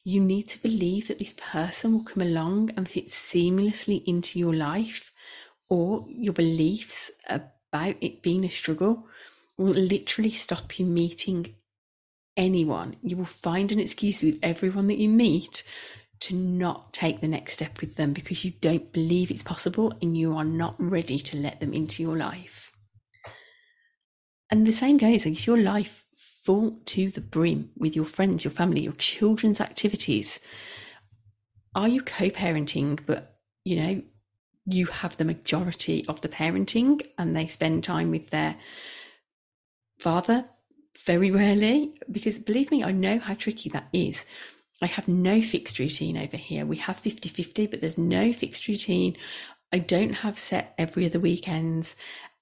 you 0.03 0.19
need 0.19 0.47
to 0.49 0.61
believe 0.61 1.07
that 1.07 1.19
this 1.19 1.33
person 1.33 1.93
will 1.93 2.03
come 2.03 2.23
along 2.23 2.71
and 2.75 2.89
fit 2.89 3.09
seamlessly 3.09 4.03
into 4.05 4.37
your 4.37 4.53
life, 4.53 5.13
or 5.69 6.05
your 6.09 6.33
beliefs 6.33 7.11
about 7.27 7.95
it 8.01 8.21
being 8.21 8.43
a 8.43 8.49
struggle 8.49 9.07
will 9.57 9.73
literally 9.73 10.31
stop 10.31 10.77
you 10.77 10.85
meeting 10.85 11.55
anyone. 12.35 12.95
You 13.01 13.17
will 13.17 13.25
find 13.25 13.71
an 13.71 13.79
excuse 13.79 14.21
with 14.21 14.39
everyone 14.43 14.87
that 14.87 14.97
you 14.97 15.09
meet 15.09 15.63
to 16.21 16.35
not 16.35 16.93
take 16.93 17.21
the 17.21 17.27
next 17.27 17.53
step 17.53 17.81
with 17.81 17.95
them 17.95 18.13
because 18.13 18.45
you 18.45 18.51
don't 18.61 18.93
believe 18.93 19.29
it's 19.29 19.43
possible 19.43 19.93
and 20.01 20.17
you 20.17 20.35
are 20.35 20.45
not 20.45 20.75
ready 20.79 21.19
to 21.19 21.37
let 21.37 21.59
them 21.59 21.73
into 21.73 22.01
your 22.01 22.17
life. 22.17 22.71
And 24.49 24.65
the 24.65 24.73
same 24.73 24.97
goes, 24.97 25.25
is 25.25 25.47
your 25.47 25.57
life 25.57 26.05
full 26.43 26.79
to 26.85 27.09
the 27.09 27.21
brim 27.21 27.71
with 27.77 27.95
your 27.95 28.05
friends, 28.05 28.43
your 28.43 28.51
family, 28.51 28.81
your 28.81 28.93
children's 28.93 29.61
activities? 29.61 30.39
Are 31.73 31.87
you 31.87 32.01
co 32.01 32.29
parenting, 32.29 32.99
but 33.05 33.39
you 33.63 33.77
know, 33.77 34.01
you 34.65 34.85
have 34.87 35.17
the 35.17 35.25
majority 35.25 36.05
of 36.07 36.21
the 36.21 36.29
parenting 36.29 37.05
and 37.17 37.35
they 37.35 37.47
spend 37.47 37.83
time 37.83 38.11
with 38.11 38.29
their 38.29 38.55
father 39.99 40.45
very 41.05 41.31
rarely? 41.31 41.95
Because 42.11 42.39
believe 42.39 42.71
me, 42.71 42.83
I 42.83 42.91
know 42.91 43.19
how 43.19 43.33
tricky 43.33 43.69
that 43.69 43.87
is. 43.93 44.25
I 44.81 44.87
have 44.87 45.07
no 45.07 45.41
fixed 45.41 45.79
routine 45.79 46.17
over 46.17 46.37
here. 46.37 46.65
We 46.65 46.77
have 46.77 46.97
50 46.97 47.29
50, 47.29 47.67
but 47.67 47.79
there's 47.79 47.97
no 47.97 48.33
fixed 48.33 48.67
routine. 48.67 49.15
I 49.71 49.79
don't 49.79 50.13
have 50.13 50.37
set 50.37 50.73
every 50.77 51.05
other 51.05 51.19
weekends. 51.19 51.95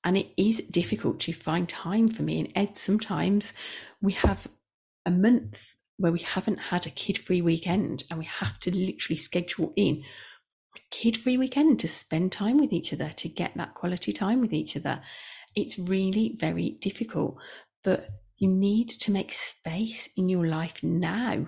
And 0.04 0.18
it 0.18 0.30
is 0.36 0.64
difficult 0.72 1.20
to 1.22 1.34
find 1.34 1.70
time 1.70 2.08
for 2.10 2.24
me. 2.24 2.40
And 2.40 2.52
Ed, 2.56 2.78
sometimes 2.78 3.54
we 4.02 4.14
have 4.14 4.48
a 5.06 5.12
month 5.12 5.76
where 5.98 6.12
we 6.12 6.20
haven't 6.20 6.58
had 6.58 6.88
a 6.88 6.92
kid 6.92 7.18
free 7.18 7.42
weekend 7.42 8.04
and 8.10 8.18
we 8.18 8.26
have 8.26 8.60
to 8.60 8.76
literally 8.76 9.18
schedule 9.18 9.72
in 9.76 10.04
a 10.76 10.80
kid 10.90 11.18
free 11.18 11.38
weekend 11.38 11.80
to 11.80 11.88
spend 11.88 12.32
time 12.32 12.58
with 12.58 12.74
each 12.74 12.92
other, 12.94 13.10
to 13.10 13.30
get 13.30 13.56
that 13.56 13.76
quality 13.76 14.12
time 14.12 14.42
with 14.42 14.54
each 14.54 14.76
other. 14.76 15.02
It's 15.56 15.78
really 15.78 16.36
very 16.40 16.78
difficult, 16.82 17.38
but 17.84 18.10
you 18.38 18.48
need 18.48 18.90
to 18.90 19.12
make 19.12 19.32
space 19.32 20.10
in 20.18 20.30
your 20.30 20.48
life 20.48 20.82
now 20.82 21.46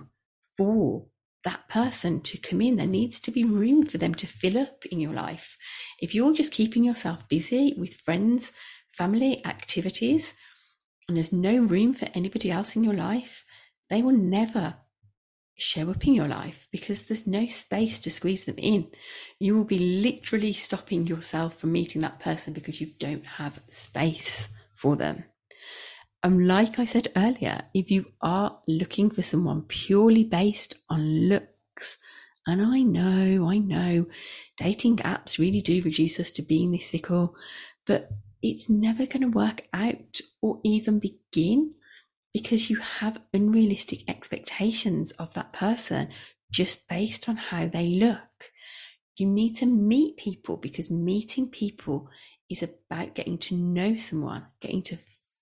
for 0.56 1.08
that 1.44 1.68
person 1.68 2.22
to 2.22 2.38
come 2.38 2.62
in. 2.62 2.76
There 2.76 2.86
needs 2.86 3.20
to 3.22 3.32
be 3.32 3.44
room 3.44 3.84
for 3.84 3.98
them 3.98 4.14
to 4.16 4.28
fill 4.28 4.58
up 4.58 4.86
in 4.86 5.00
your 5.00 5.14
life. 5.14 5.58
If 6.00 6.14
you're 6.14 6.34
just 6.34 6.54
keeping 6.54 6.84
yourself 6.84 7.28
busy 7.28 7.74
with 7.78 7.96
friends, 7.96 8.54
family, 8.92 9.44
activities, 9.46 10.36
and 11.08 11.18
there's 11.18 11.34
no 11.34 11.58
room 11.58 11.94
for 11.94 12.08
anybody 12.14 12.52
else 12.52 12.76
in 12.76 12.84
your 12.84 12.94
life, 12.94 13.46
they 13.90 14.02
will 14.02 14.18
never 14.18 14.76
show 15.56 15.90
up 15.90 16.06
in 16.08 16.14
your 16.14 16.28
life 16.28 16.68
because 16.72 17.04
there's 17.04 17.28
no 17.28 17.46
space 17.48 18.00
to 18.00 18.10
squeeze 18.10 18.46
them 18.46 18.56
in. 18.58 18.88
You 19.40 19.56
will 19.56 19.66
be 19.66 19.80
literally 19.80 20.54
stopping 20.54 21.06
yourself 21.08 21.58
from 21.58 21.72
meeting 21.72 22.02
that 22.02 22.20
person 22.20 22.54
because 22.54 22.82
you 22.82 22.94
don't 23.00 23.26
have 23.26 23.62
space 23.70 24.50
for 24.76 24.96
them. 24.96 25.26
And 26.24 26.48
like 26.48 26.80
I 26.80 26.86
said 26.86 27.10
earlier, 27.16 27.64
if 27.74 27.92
you 27.92 28.06
are 28.22 28.60
looking 28.68 29.10
for 29.10 29.22
someone 29.22 29.64
purely 29.64 30.24
based 30.24 30.76
on 30.90 31.28
looks, 31.28 31.98
and 32.48 32.62
I 32.62 32.80
know, 32.80 33.50
I 33.50 33.58
know, 33.58 34.06
dating 34.58 34.98
apps 34.98 35.38
really 35.38 35.62
do 35.62 35.82
reduce 35.82 36.20
us 36.20 36.32
to 36.32 36.42
being 36.42 36.72
this 36.72 36.92
fickle, 36.92 37.36
but 37.86 38.10
it's 38.44 38.70
never 38.70 39.06
going 39.06 39.22
to 39.22 39.28
work 39.28 39.68
out 39.74 40.20
or 40.42 40.60
even 40.64 41.00
begin 41.00 41.74
because 42.34 42.70
you 42.70 42.78
have 42.78 43.22
unrealistic 43.34 44.08
expectations 44.10 45.12
of 45.14 45.34
that 45.34 45.54
person 45.54 46.10
just 46.52 46.88
based 46.90 47.30
on 47.30 47.38
how 47.38 47.68
they 47.68 47.88
look. 47.88 48.52
You 49.16 49.28
need 49.28 49.56
to 49.58 49.66
meet 49.66 50.18
people 50.18 50.58
because 50.58 50.92
meeting 50.92 51.48
people 51.48 52.10
is 52.50 52.64
about 52.64 53.16
getting 53.16 53.38
to 53.38 53.56
know 53.56 53.96
someone, 53.96 54.48
getting 54.60 54.82
to 54.84 54.98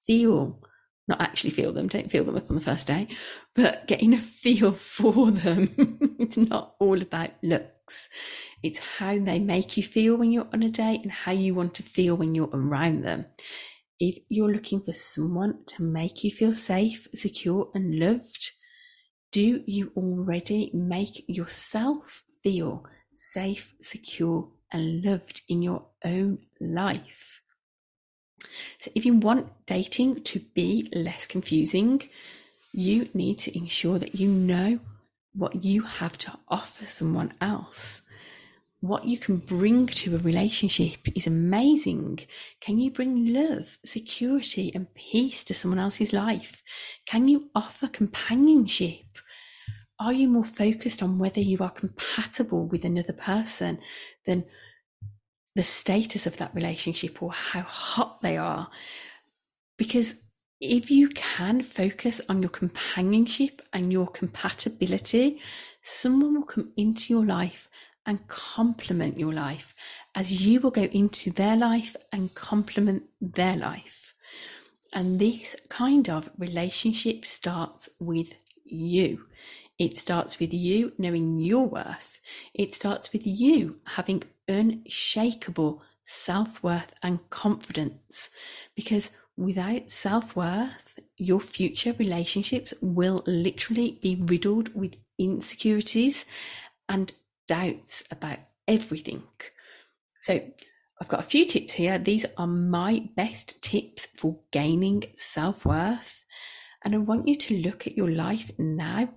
feel, 0.05 0.62
not 1.08 1.22
actually 1.22 1.50
feel 1.51 1.74
them, 1.74 1.88
don't 1.88 2.12
feel 2.12 2.24
them 2.24 2.36
up 2.36 2.50
on 2.50 2.55
the 2.55 2.62
first 2.62 2.86
day, 2.86 3.08
but 3.55 3.88
getting 3.88 4.13
a 4.13 4.20
feel 4.20 4.74
for 4.74 5.31
them. 5.31 5.98
it's 6.20 6.38
not 6.38 6.75
all 6.79 7.01
about 7.01 7.31
looks. 7.41 7.80
It's 8.63 8.79
how 8.79 9.17
they 9.19 9.39
make 9.39 9.77
you 9.77 9.83
feel 9.83 10.15
when 10.15 10.31
you're 10.31 10.48
on 10.53 10.63
a 10.63 10.69
date 10.69 11.01
and 11.01 11.12
how 11.12 11.31
you 11.31 11.53
want 11.53 11.74
to 11.75 11.83
feel 11.83 12.15
when 12.15 12.36
you're 12.36 12.50
around 12.53 13.03
them. 13.03 13.25
If 14.00 14.17
you're 14.29 14.51
looking 14.51 14.81
for 14.81 14.93
someone 14.93 15.63
to 15.67 15.83
make 15.83 16.24
you 16.24 16.31
feel 16.31 16.53
safe, 16.53 17.07
secure, 17.13 17.69
and 17.74 18.00
loved, 18.00 18.51
do 19.31 19.63
you 19.65 19.91
already 19.95 20.71
make 20.74 21.24
yourself 21.27 22.24
feel 22.43 22.83
safe, 23.15 23.75
secure, 23.79 24.50
and 24.71 25.03
loved 25.05 25.41
in 25.48 25.62
your 25.62 25.86
own 26.03 26.39
life? 26.60 27.41
So, 28.79 28.91
if 28.95 29.05
you 29.05 29.13
want 29.13 29.65
dating 29.67 30.24
to 30.24 30.39
be 30.39 30.89
less 30.93 31.27
confusing, 31.27 32.01
you 32.74 33.10
need 33.13 33.39
to 33.39 33.55
ensure 33.57 34.00
that 34.00 34.15
you 34.15 34.27
know 34.27 34.79
what 35.33 35.63
you 35.63 35.83
have 35.83 36.17
to 36.19 36.33
offer 36.47 36.85
someone 36.85 37.33
else. 37.39 38.01
What 38.81 39.05
you 39.05 39.19
can 39.19 39.38
bring 39.38 39.85
to 39.88 40.15
a 40.15 40.19
relationship 40.19 41.07
is 41.15 41.27
amazing. 41.27 42.21
Can 42.59 42.79
you 42.79 42.89
bring 42.89 43.31
love, 43.31 43.77
security, 43.85 44.71
and 44.73 44.93
peace 44.95 45.43
to 45.45 45.53
someone 45.53 45.79
else's 45.79 46.13
life? 46.13 46.63
Can 47.05 47.27
you 47.27 47.50
offer 47.53 47.88
companionship? 47.88 49.05
Are 50.00 50.13
you 50.13 50.27
more 50.27 50.43
focused 50.43 51.03
on 51.03 51.19
whether 51.19 51.39
you 51.39 51.59
are 51.59 51.69
compatible 51.69 52.65
with 52.65 52.83
another 52.83 53.13
person 53.13 53.77
than 54.25 54.45
the 55.53 55.63
status 55.63 56.25
of 56.25 56.38
that 56.38 56.55
relationship 56.55 57.21
or 57.21 57.31
how 57.31 57.61
hot 57.61 58.19
they 58.23 58.35
are? 58.35 58.69
Because 59.77 60.15
if 60.61 60.91
you 60.91 61.09
can 61.09 61.63
focus 61.63 62.21
on 62.29 62.43
your 62.43 62.49
companionship 62.49 63.63
and 63.73 63.91
your 63.91 64.05
compatibility, 64.05 65.41
someone 65.81 66.35
will 66.35 66.45
come 66.45 66.71
into 66.77 67.11
your 67.11 67.25
life 67.25 67.67
and 68.05 68.27
complement 68.27 69.19
your 69.19 69.33
life 69.33 69.73
as 70.13 70.45
you 70.45 70.59
will 70.59 70.69
go 70.69 70.83
into 70.83 71.31
their 71.31 71.57
life 71.57 71.95
and 72.11 72.35
complement 72.35 73.03
their 73.19 73.57
life. 73.57 74.13
And 74.93 75.19
this 75.19 75.55
kind 75.67 76.07
of 76.09 76.29
relationship 76.37 77.25
starts 77.25 77.89
with 77.99 78.35
you. 78.63 79.25
It 79.79 79.97
starts 79.97 80.39
with 80.39 80.53
you 80.53 80.91
knowing 80.99 81.39
your 81.39 81.65
worth. 81.65 82.19
It 82.53 82.75
starts 82.75 83.11
with 83.11 83.25
you 83.25 83.77
having 83.95 84.23
unshakable 84.47 85.81
self 86.05 86.61
worth 86.61 86.93
and 87.01 87.27
confidence 87.29 88.29
because 88.75 89.11
Without 89.41 89.89
self 89.89 90.36
worth, 90.36 91.00
your 91.17 91.39
future 91.39 91.93
relationships 91.98 92.75
will 92.79 93.24
literally 93.25 93.98
be 94.00 94.15
riddled 94.15 94.75
with 94.75 94.98
insecurities 95.17 96.25
and 96.88 97.12
doubts 97.48 98.03
about 98.12 98.38
everything. 98.67 99.24
So, 100.19 100.41
I've 101.01 101.07
got 101.07 101.21
a 101.21 101.24
few 101.24 101.48
tips 101.48 101.74
here. 101.74 101.98
These 101.98 102.27
are 102.38 102.45
my 102.45 103.10
best 103.15 103.60
tips 103.63 104.05
for 104.05 104.38
gaining 104.51 105.05
self 105.15 105.65
worth. 105.65 106.24
And 106.86 106.93
I 106.93 107.00
want 107.00 107.27
you 107.27 107.36
to 107.36 107.57
look 107.57 107.88
at 107.88 107.98
your 107.98 108.12
life 108.12 108.51
now 108.60 109.10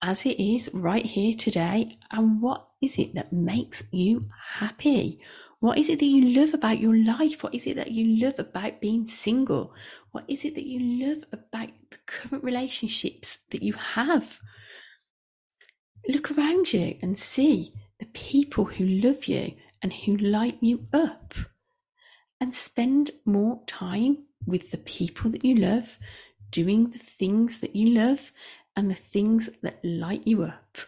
as 0.00 0.24
it 0.24 0.40
is 0.42 0.70
right 0.72 1.04
here 1.04 1.34
today. 1.34 1.98
And 2.10 2.40
what 2.40 2.66
is 2.80 2.98
it 2.98 3.14
that 3.14 3.30
makes 3.30 3.82
you 3.90 4.30
happy? 4.54 5.20
What 5.60 5.76
is 5.76 5.90
it 5.90 5.98
that 5.98 6.06
you 6.06 6.40
love 6.40 6.54
about 6.54 6.80
your 6.80 6.96
life? 6.96 7.42
What 7.42 7.54
is 7.54 7.66
it 7.66 7.76
that 7.76 7.90
you 7.90 8.22
love 8.22 8.38
about 8.38 8.80
being 8.80 9.06
single? 9.06 9.74
What 10.10 10.24
is 10.26 10.44
it 10.46 10.54
that 10.54 10.66
you 10.66 11.06
love 11.06 11.24
about 11.32 11.68
the 11.90 11.98
current 12.06 12.42
relationships 12.42 13.38
that 13.50 13.62
you 13.62 13.74
have? 13.74 14.40
Look 16.08 16.30
around 16.30 16.72
you 16.72 16.96
and 17.02 17.18
see 17.18 17.74
the 17.98 18.06
people 18.06 18.64
who 18.64 18.86
love 18.86 19.26
you 19.26 19.52
and 19.82 19.92
who 19.92 20.16
light 20.16 20.56
you 20.62 20.86
up. 20.94 21.34
And 22.40 22.54
spend 22.54 23.10
more 23.26 23.60
time 23.66 24.24
with 24.46 24.70
the 24.70 24.78
people 24.78 25.30
that 25.30 25.44
you 25.44 25.56
love, 25.56 25.98
doing 26.50 26.88
the 26.88 26.98
things 26.98 27.60
that 27.60 27.76
you 27.76 27.90
love 27.90 28.32
and 28.74 28.90
the 28.90 28.94
things 28.94 29.50
that 29.60 29.84
light 29.84 30.26
you 30.26 30.42
up 30.44 30.78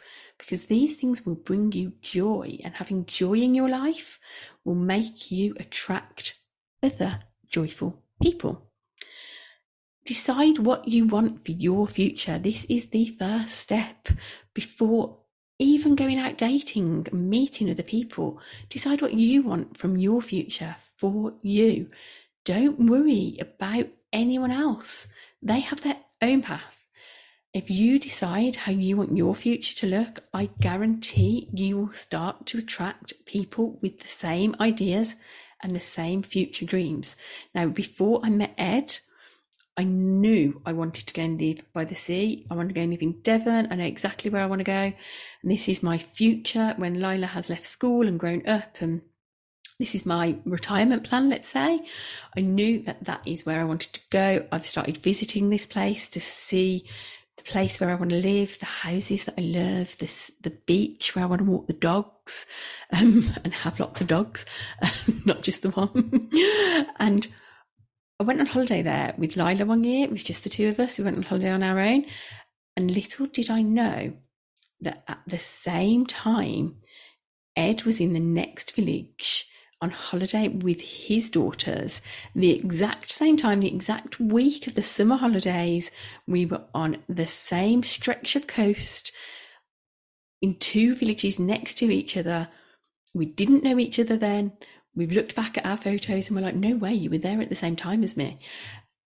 because 0.43 0.67
these 0.67 0.97
things 0.97 1.25
will 1.25 1.37
bring 1.37 1.71
you 1.71 1.93
joy, 2.03 2.59
and 2.65 2.75
having 2.75 3.07
joy 3.07 3.35
in 3.35 3.55
your 3.55 3.69
life 3.69 4.19
will 4.65 4.75
make 4.75 5.31
you 5.31 5.55
attract 5.61 6.41
other 6.83 7.21
joyful 7.49 8.03
people. 8.21 8.67
Decide 10.05 10.59
what 10.59 10.89
you 10.89 11.07
want 11.07 11.45
for 11.45 11.53
your 11.53 11.87
future. 11.87 12.39
This 12.39 12.65
is 12.65 12.87
the 12.87 13.07
first 13.07 13.55
step 13.55 14.09
before 14.53 15.19
even 15.61 15.95
going 15.95 16.19
out 16.19 16.39
dating, 16.39 17.07
meeting 17.13 17.71
other 17.71 17.85
people. 17.85 18.41
Decide 18.69 19.01
what 19.01 19.15
you 19.15 19.43
want 19.43 19.79
from 19.79 19.97
your 19.97 20.21
future 20.21 20.75
for 20.97 21.35
you. 21.43 21.89
Don't 22.45 22.81
worry 22.81 23.39
about 23.41 23.87
anyone 24.13 24.51
else. 24.51 25.07
They 25.41 25.61
have 25.61 25.83
their 25.83 25.99
own 26.21 26.43
path. 26.43 26.82
If 27.55 27.69
you 27.69 27.99
decide 27.99 28.57
how 28.57 28.73
you 28.73 28.97
want 28.97 29.15
your 29.15 29.35
future 29.35 29.75
to 29.81 29.87
look, 29.87 30.25
I 30.33 30.49
guarantee 30.61 31.51
you 31.53 31.77
will 31.77 31.93
start 31.93 32.47
to 32.47 32.59
attract 32.59 33.13
people 33.27 33.79
with 33.83 34.01
the 34.01 34.09
same 34.09 34.57
ideas 34.59 35.17
and 35.63 35.77
the 35.77 35.81
same 35.81 36.23
future 36.23 36.65
dreams. 36.65 37.15
Now, 37.55 37.67
before 37.67 38.21
I 38.25 38.31
met 38.31 38.55
Ed, 38.57 38.97
I 39.77 39.85
knew 39.85 40.63
I 40.65 40.73
wanted 40.73 41.07
to 41.07 41.13
go 41.13 41.23
and 41.23 41.39
live 41.39 41.63
by 41.75 41.85
the 41.85 41.95
sea. 41.95 42.47
I 42.51 42.55
want 42.55 42.71
to 42.71 42.75
go 42.75 42.81
and 42.81 42.91
live 42.91 43.03
in 43.03 43.21
Devon. 43.21 43.69
I 43.71 43.75
know 43.75 43.85
exactly 43.85 44.31
where 44.31 44.43
I 44.43 44.47
want 44.47 44.61
to 44.61 44.65
go. 44.65 44.73
And 45.43 45.53
this 45.53 45.69
is 45.69 45.83
my 45.83 45.99
future 45.99 46.73
when 46.79 47.03
Lila 47.03 47.27
has 47.27 47.51
left 47.51 47.67
school 47.67 48.09
and 48.09 48.19
grown 48.19 48.49
up 48.49 48.81
and 48.81 49.03
this 49.79 49.95
is 49.95 50.07
my 50.07 50.37
retirement 50.45 51.05
plan, 51.05 51.29
let's 51.29 51.49
say. 51.49 51.85
I 52.35 52.41
knew 52.41 52.83
that 52.85 53.05
that 53.05 53.27
is 53.27 53.45
where 53.45 53.61
I 53.61 53.65
wanted 53.65 53.93
to 53.95 54.01
go. 54.11 54.47
I've 54.53 54.67
started 54.67 54.97
visiting 54.99 55.51
this 55.51 55.67
place 55.67 56.09
to 56.11 56.21
see 56.21 56.87
the 57.37 57.43
place 57.45 57.81
where 57.81 57.91
I 57.91 57.95
want 57.95 58.11
to 58.11 58.17
live, 58.17 58.59
the 58.59 58.67
houses 58.67 59.25
that 59.25 59.35
I 59.39 59.43
love, 59.43 59.97
this 59.99 60.31
the 60.41 60.51
beach 60.51 61.15
where 61.15 61.25
I 61.25 61.29
want 61.29 61.41
to 61.41 61.51
walk 61.51 61.67
the 61.67 61.73
dogs, 61.73 62.47
um, 62.93 63.33
and 63.45 63.53
have 63.53 63.81
lots 63.81 64.01
of 64.01 64.07
dogs, 64.07 64.45
not 65.25 65.43
just 65.43 65.63
the 65.63 65.71
one. 65.71 66.31
and 66.99 67.29
I 68.21 68.25
went 68.25 68.41
on 68.41 68.47
holiday 68.47 68.83
there 68.83 69.15
with 69.19 69.37
Lila 69.37 69.65
one 69.65 69.85
year. 69.85 70.05
It 70.05 70.13
was 70.13 70.23
just 70.23 70.45
the 70.45 70.51
two 70.51 70.69
of 70.69 70.79
us. 70.79 70.99
We 70.99 71.05
went 71.05 71.17
on 71.17 71.23
holiday 71.23 71.51
on 71.51 71.63
our 71.63 71.79
own, 71.79 72.05
and 72.77 72.91
little 72.91 73.27
did 73.27 73.51
I 73.51 73.63
know 73.63 74.13
that 74.81 75.05
at 75.09 75.21
the 75.27 75.39
same 75.39 76.07
time, 76.07 76.77
Ed 77.57 77.85
was 77.85 78.01
in 78.01 78.13
the 78.13 78.21
next 78.21 78.75
village 78.75 79.47
on 79.83 79.91
holiday 79.91 80.49
with 80.49 80.81
his 80.81 81.29
daughters 81.29 82.01
the 82.35 82.53
exact 82.53 83.11
same 83.11 83.37
time, 83.37 83.61
the 83.61 83.75
exact 83.75 84.21
week 84.21 84.67
of 84.67 84.77
the 84.77 84.83
summer 84.83 85.17
holidays. 85.17 85.91
We 86.27 86.47
were 86.47 86.63
on 86.73 87.03
the 87.09 87.27
same 87.27 87.83
stretch 87.83 88.37
of 88.37 88.47
coast 88.47 89.13
in 90.41 90.57
two 90.59 90.95
villages 90.95 91.39
next 91.39 91.75
to 91.79 91.93
each 91.93 92.17
other. 92.17 92.49
We 93.13 93.27
didn't 93.27 93.65
know 93.65 93.79
each 93.79 93.99
other 93.99 94.17
then. 94.17 94.53
We've 94.95 95.13
looked 95.13 95.35
back 95.35 95.59
at 95.59 95.67
our 95.67 95.77
photos 95.77 96.29
and 96.29 96.37
we're 96.37 96.45
like, 96.45 96.55
no 96.55 96.77
way, 96.77 96.95
you 96.95 97.11
were 97.11 97.19
there 97.19 97.41
at 97.43 97.49
the 97.49 97.55
same 97.55 97.77
time 97.77 98.05
as 98.05 98.17
me. 98.17 98.39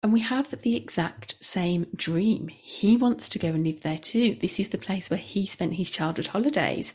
And 0.03 0.13
we 0.13 0.21
have 0.21 0.55
the 0.63 0.77
exact 0.77 1.43
same 1.43 1.87
dream. 1.97 2.49
He 2.49 2.97
wants 2.97 3.29
to 3.31 3.39
go 3.39 3.49
and 3.49 3.65
live 3.65 3.81
there 3.81 3.99
too. 3.99 4.37
This 4.41 4.61
is 4.61 4.69
the 4.69 4.79
place 4.79 5.09
where 5.09 5.19
he 5.19 5.47
spent 5.47 5.75
his 5.75 5.91
childhood 5.91 6.29
holidays. 6.29 6.93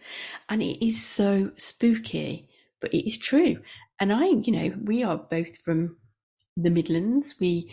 And 0.48 0.62
it 0.62 0.86
is 0.86 1.04
so 1.04 1.52
spooky 1.58 2.48
but 2.82 2.94
it 2.94 3.08
is 3.08 3.17
true. 3.17 3.60
And 4.00 4.12
I, 4.12 4.26
you 4.26 4.52
know, 4.52 4.74
we 4.84 5.04
are 5.04 5.17
both 5.17 5.58
from 5.58 5.98
the 6.58 6.70
Midlands. 6.70 7.36
We, 7.39 7.72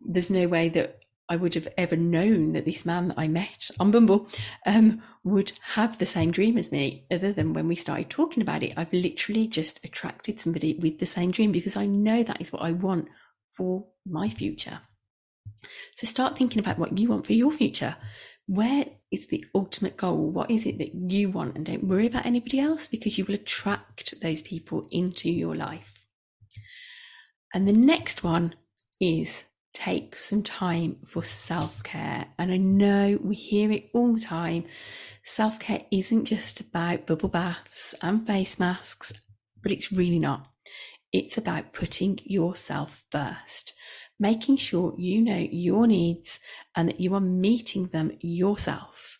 there's 0.00 0.30
no 0.30 0.48
way 0.48 0.68
that 0.70 0.98
I 1.28 1.36
would 1.36 1.54
have 1.54 1.68
ever 1.78 1.96
known 1.96 2.54
that 2.54 2.64
this 2.64 2.84
man 2.84 3.08
that 3.08 3.18
I 3.18 3.28
met 3.28 3.70
on 3.78 3.92
Bumble 3.92 4.28
um, 4.66 5.00
would 5.22 5.52
have 5.74 5.96
the 5.96 6.06
same 6.06 6.32
dream 6.32 6.58
as 6.58 6.72
me, 6.72 7.06
other 7.08 7.32
than 7.32 7.52
when 7.52 7.68
we 7.68 7.76
started 7.76 8.10
talking 8.10 8.42
about 8.42 8.64
it. 8.64 8.74
I've 8.76 8.92
literally 8.92 9.46
just 9.46 9.82
attracted 9.84 10.40
somebody 10.40 10.74
with 10.74 10.98
the 10.98 11.06
same 11.06 11.30
dream 11.30 11.52
because 11.52 11.76
I 11.76 11.86
know 11.86 12.24
that 12.24 12.40
is 12.40 12.52
what 12.52 12.62
I 12.62 12.72
want 12.72 13.06
for 13.52 13.86
my 14.04 14.28
future. 14.28 14.80
So 15.96 16.06
start 16.06 16.36
thinking 16.36 16.58
about 16.58 16.78
what 16.78 16.98
you 16.98 17.08
want 17.08 17.26
for 17.26 17.32
your 17.32 17.52
future 17.52 17.96
where 18.50 18.84
is 19.12 19.28
the 19.28 19.44
ultimate 19.54 19.96
goal? 19.96 20.28
What 20.28 20.50
is 20.50 20.66
it 20.66 20.78
that 20.78 20.92
you 20.92 21.30
want? 21.30 21.54
And 21.54 21.64
don't 21.64 21.84
worry 21.84 22.08
about 22.08 22.26
anybody 22.26 22.58
else 22.58 22.88
because 22.88 23.16
you 23.16 23.24
will 23.24 23.36
attract 23.36 24.20
those 24.20 24.42
people 24.42 24.88
into 24.90 25.30
your 25.30 25.54
life. 25.54 26.04
And 27.54 27.68
the 27.68 27.72
next 27.72 28.24
one 28.24 28.56
is 29.00 29.44
take 29.72 30.16
some 30.16 30.42
time 30.42 30.96
for 31.06 31.22
self 31.22 31.84
care. 31.84 32.26
And 32.38 32.50
I 32.50 32.56
know 32.56 33.20
we 33.22 33.36
hear 33.36 33.70
it 33.70 33.88
all 33.94 34.14
the 34.14 34.20
time. 34.20 34.64
Self 35.22 35.60
care 35.60 35.84
isn't 35.92 36.24
just 36.24 36.58
about 36.58 37.06
bubble 37.06 37.28
baths 37.28 37.94
and 38.02 38.26
face 38.26 38.58
masks, 38.58 39.12
but 39.62 39.70
it's 39.70 39.92
really 39.92 40.18
not. 40.18 40.48
It's 41.12 41.38
about 41.38 41.72
putting 41.72 42.18
yourself 42.24 43.04
first 43.12 43.74
making 44.20 44.58
sure 44.58 44.94
you 44.98 45.22
know 45.22 45.48
your 45.50 45.86
needs 45.86 46.38
and 46.76 46.88
that 46.88 47.00
you 47.00 47.14
are 47.14 47.20
meeting 47.20 47.86
them 47.88 48.12
yourself. 48.20 49.18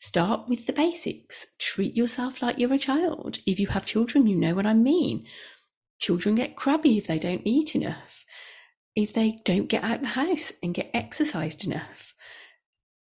Start 0.00 0.48
with 0.48 0.66
the 0.66 0.72
basics. 0.72 1.46
Treat 1.60 1.96
yourself 1.96 2.42
like 2.42 2.58
you're 2.58 2.74
a 2.74 2.78
child. 2.78 3.38
If 3.46 3.60
you 3.60 3.68
have 3.68 3.86
children, 3.86 4.26
you 4.26 4.34
know 4.34 4.54
what 4.54 4.66
I 4.66 4.74
mean. 4.74 5.26
Children 6.00 6.34
get 6.34 6.56
crabby 6.56 6.98
if 6.98 7.06
they 7.06 7.20
don't 7.20 7.42
eat 7.44 7.76
enough, 7.76 8.24
if 8.96 9.12
they 9.12 9.40
don't 9.44 9.68
get 9.68 9.84
out 9.84 10.00
the 10.00 10.08
house 10.08 10.52
and 10.60 10.74
get 10.74 10.90
exercised 10.92 11.64
enough. 11.64 12.14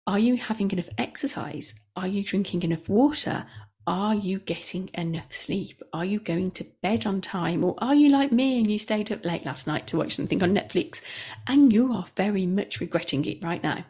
Are 0.06 0.20
you 0.20 0.36
having 0.36 0.70
enough 0.70 0.88
exercise? 0.96 1.74
Are 1.96 2.06
you 2.06 2.22
drinking 2.22 2.62
enough 2.62 2.88
water? 2.88 3.46
Are 3.86 4.14
you 4.14 4.38
getting 4.38 4.88
enough 4.94 5.32
sleep? 5.32 5.82
Are 5.92 6.06
you 6.06 6.18
going 6.18 6.52
to 6.52 6.66
bed 6.82 7.06
on 7.06 7.20
time? 7.20 7.62
Or 7.62 7.74
are 7.78 7.94
you 7.94 8.08
like 8.08 8.32
me 8.32 8.58
and 8.58 8.70
you 8.70 8.78
stayed 8.78 9.12
up 9.12 9.24
late 9.24 9.44
last 9.44 9.66
night 9.66 9.86
to 9.88 9.98
watch 9.98 10.16
something 10.16 10.42
on 10.42 10.54
Netflix 10.54 11.02
and 11.46 11.70
you 11.70 11.92
are 11.92 12.06
very 12.16 12.46
much 12.46 12.80
regretting 12.80 13.26
it 13.26 13.42
right 13.42 13.62
now? 13.62 13.84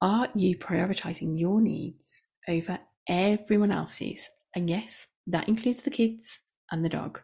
Are 0.00 0.28
you 0.34 0.56
prioritizing 0.56 1.38
your 1.38 1.60
needs 1.60 2.22
over 2.48 2.80
everyone 3.08 3.70
else's? 3.70 4.28
And 4.54 4.68
yes, 4.68 5.06
that 5.28 5.48
includes 5.48 5.82
the 5.82 5.90
kids 5.90 6.40
and 6.72 6.84
the 6.84 6.88
dog. 6.88 7.20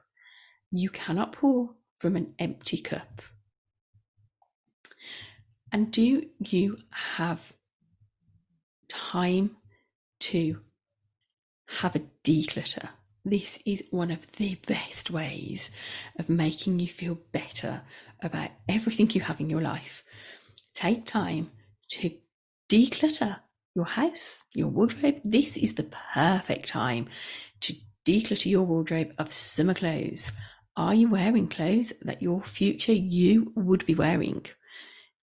You 0.70 0.90
cannot 0.90 1.32
pour 1.32 1.70
from 1.96 2.14
an 2.14 2.34
empty 2.38 2.78
cup. 2.78 3.20
And 5.72 5.90
do 5.90 6.26
you 6.38 6.78
have 6.90 7.52
time 8.88 9.56
to 10.20 10.60
have 11.80 11.96
a 11.96 12.02
declutter? 12.22 12.88
This 13.24 13.58
is 13.64 13.84
one 13.90 14.10
of 14.10 14.30
the 14.32 14.56
best 14.66 15.10
ways 15.10 15.70
of 16.18 16.28
making 16.28 16.78
you 16.78 16.88
feel 16.88 17.18
better 17.32 17.82
about 18.22 18.50
everything 18.68 19.10
you 19.10 19.22
have 19.22 19.40
in 19.40 19.48
your 19.48 19.62
life. 19.62 20.04
Take 20.74 21.06
time 21.06 21.50
to 21.90 22.10
declutter 22.68 23.40
your 23.74 23.86
house, 23.86 24.44
your 24.54 24.68
wardrobe. 24.68 25.20
This 25.24 25.56
is 25.56 25.74
the 25.74 25.90
perfect 26.14 26.68
time 26.68 27.08
to 27.60 27.74
declutter 28.04 28.46
your 28.46 28.62
wardrobe 28.62 29.12
of 29.18 29.32
summer 29.32 29.74
clothes. 29.74 30.30
Are 30.76 30.94
you 30.94 31.08
wearing 31.08 31.48
clothes 31.48 31.92
that 32.02 32.20
your 32.20 32.42
future 32.42 32.92
you 32.92 33.52
would 33.56 33.86
be 33.86 33.94
wearing? 33.94 34.44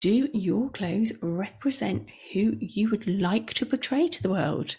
Do 0.00 0.28
your 0.32 0.68
clothes 0.70 1.12
represent 1.22 2.08
who 2.32 2.56
you 2.60 2.90
would 2.90 3.06
like 3.06 3.54
to 3.54 3.66
portray 3.66 4.08
to 4.08 4.22
the 4.22 4.30
world? 4.30 4.76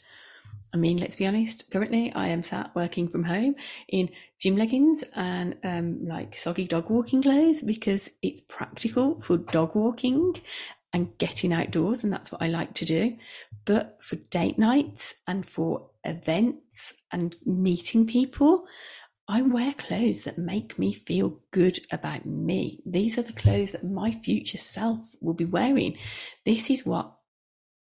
I 0.76 0.78
mean, 0.78 0.98
let's 0.98 1.16
be 1.16 1.26
honest, 1.26 1.72
currently 1.72 2.12
I 2.14 2.28
am 2.28 2.44
sat 2.44 2.76
working 2.76 3.08
from 3.08 3.24
home 3.24 3.56
in 3.88 4.10
gym 4.38 4.58
leggings 4.58 5.06
and 5.16 5.56
um, 5.64 6.06
like 6.06 6.38
soggy 6.38 6.68
dog 6.68 6.90
walking 6.90 7.22
clothes 7.22 7.62
because 7.62 8.10
it's 8.22 8.42
practical 8.42 9.22
for 9.22 9.38
dog 9.38 9.74
walking 9.74 10.36
and 10.92 11.18
getting 11.18 11.54
outdoors, 11.54 12.04
and 12.04 12.12
that's 12.12 12.30
what 12.30 12.42
I 12.42 12.48
like 12.48 12.74
to 12.74 12.84
do. 12.84 13.16
But 13.64 14.00
for 14.02 14.18
date 14.18 14.60
nights 14.60 15.14
and 15.26 15.48
for 15.48 15.92
events 16.04 16.94
and 17.10 17.38
meeting 17.46 18.06
people, 18.06 18.66
I 19.30 19.44
wear 19.44 19.74
clothes 19.76 20.24
that 20.24 20.38
make 20.38 20.78
me 20.78 20.92
feel 20.92 21.40
good 21.52 21.80
about 21.90 22.26
me. 22.26 22.82
These 22.86 23.18
are 23.18 23.24
the 23.24 23.32
clothes 23.32 23.72
that 23.72 23.86
my 23.86 24.12
future 24.12 24.58
self 24.58 25.00
will 25.22 25.36
be 25.36 25.46
wearing. 25.46 25.98
This 26.44 26.70
is 26.70 26.86
what 26.86 27.14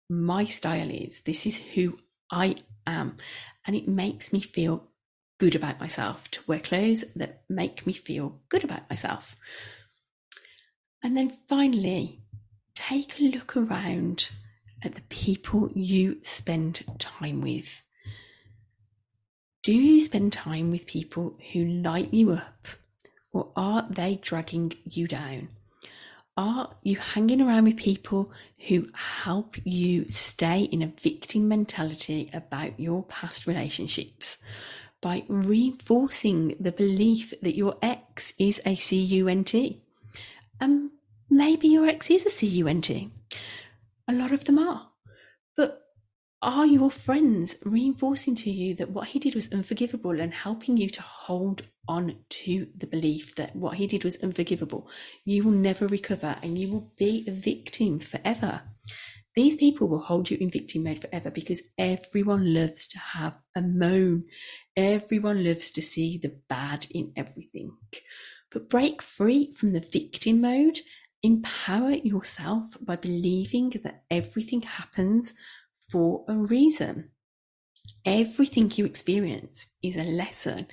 my 0.09 0.47
style 0.47 0.91
is. 0.91 1.21
This 1.21 1.47
is 1.47 1.57
who 1.57 1.97
I 2.33 2.57
am. 2.87 3.17
And 3.67 3.77
it 3.77 3.89
makes 3.89 4.33
me 4.33 4.41
feel 4.41 4.89
good 5.39 5.55
about 5.55 5.81
myself 5.81 6.31
to 6.31 6.41
wear 6.47 6.61
clothes 6.61 7.05
that 7.17 7.43
make 7.49 7.87
me 7.87 7.93
feel 7.93 8.41
good 8.49 8.65
about 8.65 8.89
myself. 8.91 9.37
And 11.03 11.17
then 11.17 11.31
finally, 11.31 12.21
take 12.75 13.19
a 13.19 13.25
look 13.25 13.57
around 13.57 14.31
at 14.83 14.95
the 14.95 15.03
people 15.03 15.71
you 15.75 16.19
spend 16.23 16.85
time 16.99 17.41
with. 17.41 17.83
Do 19.63 19.75
you 19.75 20.01
spend 20.01 20.33
time 20.33 20.71
with 20.71 20.87
people 20.87 21.39
who 21.53 21.65
light 21.65 22.13
you 22.13 22.33
up 22.33 22.67
or 23.33 23.53
are 23.57 23.87
they 23.91 24.19
dragging 24.23 24.73
you 24.85 25.07
down? 25.07 25.49
Are 26.41 26.71
you 26.83 26.97
hanging 26.97 27.43
around 27.43 27.65
with 27.65 27.77
people 27.77 28.33
who 28.67 28.87
help 28.95 29.57
you 29.63 30.09
stay 30.09 30.63
in 30.63 30.81
a 30.81 30.87
victim 30.87 31.49
mentality 31.49 32.31
about 32.33 32.81
your 32.81 33.03
past 33.03 33.47
relationships 33.47 34.39
by 35.03 35.25
reinforcing 35.29 36.57
the 36.59 36.73
belief 36.73 37.35
that 37.43 37.57
your 37.57 37.77
ex 37.83 38.33
is 38.39 38.59
a 38.65 38.75
CUNT? 38.75 39.83
And 40.59 40.93
maybe 41.29 41.69
your 41.69 41.87
ex 41.87 42.11
is 42.11 42.25
a 42.25 42.31
CUNT. 42.31 42.89
A 44.09 44.13
lot 44.15 44.33
of 44.33 44.47
them 44.47 44.59
are. 44.61 44.90
Are 46.43 46.65
your 46.65 46.91
friends 46.91 47.57
reinforcing 47.65 48.35
to 48.37 48.51
you 48.51 48.75
that 48.77 48.91
what 48.91 49.09
he 49.09 49.19
did 49.19 49.35
was 49.35 49.53
unforgivable 49.53 50.19
and 50.19 50.33
helping 50.33 50.79
you 50.79 50.89
to 50.89 51.03
hold 51.03 51.67
on 51.87 52.17
to 52.31 52.67
the 52.79 52.87
belief 52.87 53.35
that 53.35 53.55
what 53.55 53.77
he 53.77 53.87
did 53.87 54.05
was 54.05 54.17
unforgivable? 54.23 54.89
You 55.27 55.45
will 55.45 55.53
never 55.53 55.87
recover 55.87 56.37
and 56.43 56.57
you 56.57 56.73
will 56.73 56.93
be 56.97 57.27
a 57.29 57.31
victim 57.31 58.01
forever. 58.01 58.63
These 59.35 59.57
people 59.57 59.87
will 59.87 60.01
hold 60.01 60.31
you 60.31 60.39
in 60.41 60.51
victim 60.51 60.85
mode 60.85 61.03
forever 61.03 61.31
because 61.31 61.61
everyone 61.77 62.55
loves 62.55 62.89
to 62.89 62.99
have 62.99 63.37
a 63.55 63.61
moan. 63.61 64.25
Everyone 64.75 65.45
loves 65.45 65.71
to 65.73 65.83
see 65.83 66.17
the 66.17 66.35
bad 66.49 66.87
in 66.91 67.13
everything. 67.17 67.77
But 68.51 68.71
break 68.71 69.03
free 69.03 69.53
from 69.53 69.73
the 69.73 69.81
victim 69.81 70.41
mode. 70.41 70.81
Empower 71.23 71.93
yourself 71.93 72.79
by 72.81 72.97
believing 72.97 73.79
that 73.85 74.05
everything 74.11 74.63
happens 74.63 75.35
for 75.91 76.25
a 76.29 76.35
reason. 76.35 77.11
Everything 78.05 78.71
you 78.75 78.85
experience 78.85 79.69
is 79.83 79.97
a 79.97 80.05
lesson. 80.05 80.67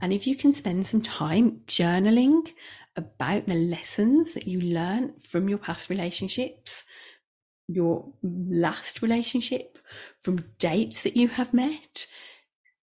And 0.00 0.12
if 0.12 0.26
you 0.26 0.36
can 0.36 0.52
spend 0.52 0.86
some 0.86 1.02
time 1.02 1.62
journaling 1.66 2.52
about 2.96 3.46
the 3.46 3.54
lessons 3.54 4.34
that 4.34 4.46
you 4.46 4.60
learn 4.60 5.14
from 5.20 5.48
your 5.48 5.58
past 5.58 5.90
relationships, 5.90 6.84
your 7.68 8.12
last 8.22 9.02
relationship, 9.02 9.78
from 10.22 10.44
dates 10.58 11.02
that 11.02 11.16
you 11.16 11.28
have 11.28 11.54
met, 11.54 12.06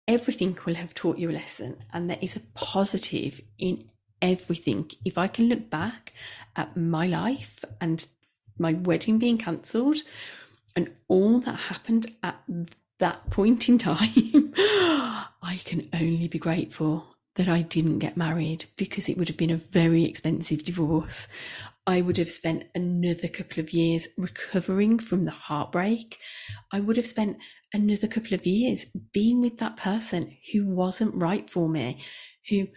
everything 0.06 0.56
will 0.64 0.74
have 0.74 0.94
taught 0.94 1.18
you 1.18 1.30
a 1.30 1.32
lesson. 1.32 1.76
And 1.92 2.08
there 2.08 2.18
is 2.20 2.36
a 2.36 2.42
positive 2.54 3.40
in 3.58 3.84
everything. 4.22 4.90
If 5.04 5.18
I 5.18 5.28
can 5.28 5.48
look 5.48 5.70
back 5.70 6.12
at 6.56 6.76
my 6.76 7.06
life 7.06 7.64
and 7.80 8.06
my 8.58 8.72
wedding 8.72 9.18
being 9.18 9.38
cancelled, 9.38 9.98
and 10.78 10.94
all 11.08 11.40
that 11.40 11.56
happened 11.56 12.06
at 12.22 12.40
that 13.00 13.28
point 13.30 13.68
in 13.68 13.78
time, 13.78 14.54
I 14.56 15.60
can 15.64 15.88
only 15.92 16.28
be 16.28 16.38
grateful 16.38 17.16
that 17.34 17.48
I 17.48 17.62
didn't 17.62 17.98
get 17.98 18.16
married 18.16 18.66
because 18.76 19.08
it 19.08 19.18
would 19.18 19.26
have 19.26 19.36
been 19.36 19.50
a 19.50 19.56
very 19.56 20.04
expensive 20.04 20.62
divorce. 20.62 21.26
I 21.84 22.00
would 22.00 22.16
have 22.16 22.30
spent 22.30 22.66
another 22.76 23.26
couple 23.26 23.58
of 23.58 23.72
years 23.72 24.06
recovering 24.16 25.00
from 25.00 25.24
the 25.24 25.32
heartbreak. 25.32 26.16
I 26.70 26.78
would 26.78 26.96
have 26.96 27.06
spent 27.06 27.38
another 27.72 28.06
couple 28.06 28.34
of 28.34 28.46
years 28.46 28.86
being 29.12 29.40
with 29.40 29.58
that 29.58 29.78
person 29.78 30.36
who 30.52 30.64
wasn't 30.64 31.12
right 31.12 31.50
for 31.50 31.68
me, 31.68 32.04
who 32.48 32.68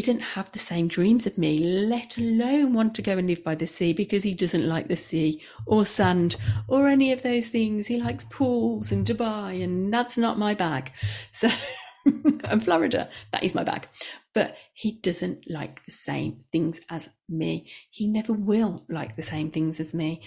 didn't 0.00 0.22
have 0.22 0.50
the 0.52 0.58
same 0.58 0.88
dreams 0.88 1.26
of 1.26 1.36
me, 1.36 1.58
let 1.58 2.16
alone 2.16 2.72
want 2.72 2.94
to 2.94 3.02
go 3.02 3.18
and 3.18 3.28
live 3.28 3.44
by 3.44 3.54
the 3.54 3.66
sea 3.66 3.92
because 3.92 4.22
he 4.22 4.34
doesn't 4.34 4.66
like 4.66 4.88
the 4.88 4.96
sea 4.96 5.42
or 5.66 5.84
sand 5.84 6.36
or 6.68 6.88
any 6.88 7.12
of 7.12 7.22
those 7.22 7.48
things. 7.48 7.88
He 7.88 8.00
likes 8.00 8.24
pools 8.30 8.90
and 8.90 9.06
Dubai, 9.06 9.62
and 9.62 9.92
that's 9.92 10.16
not 10.16 10.38
my 10.38 10.54
bag. 10.54 10.92
So, 11.32 11.48
and 12.04 12.64
Florida, 12.64 13.10
that 13.32 13.42
is 13.44 13.54
my 13.54 13.64
bag. 13.64 13.88
But 14.32 14.56
he 14.72 14.92
doesn't 14.92 15.50
like 15.50 15.84
the 15.84 15.92
same 15.92 16.44
things 16.52 16.80
as 16.88 17.10
me. 17.28 17.66
He 17.90 18.06
never 18.06 18.32
will 18.32 18.84
like 18.88 19.16
the 19.16 19.22
same 19.22 19.50
things 19.50 19.78
as 19.78 19.92
me. 19.92 20.22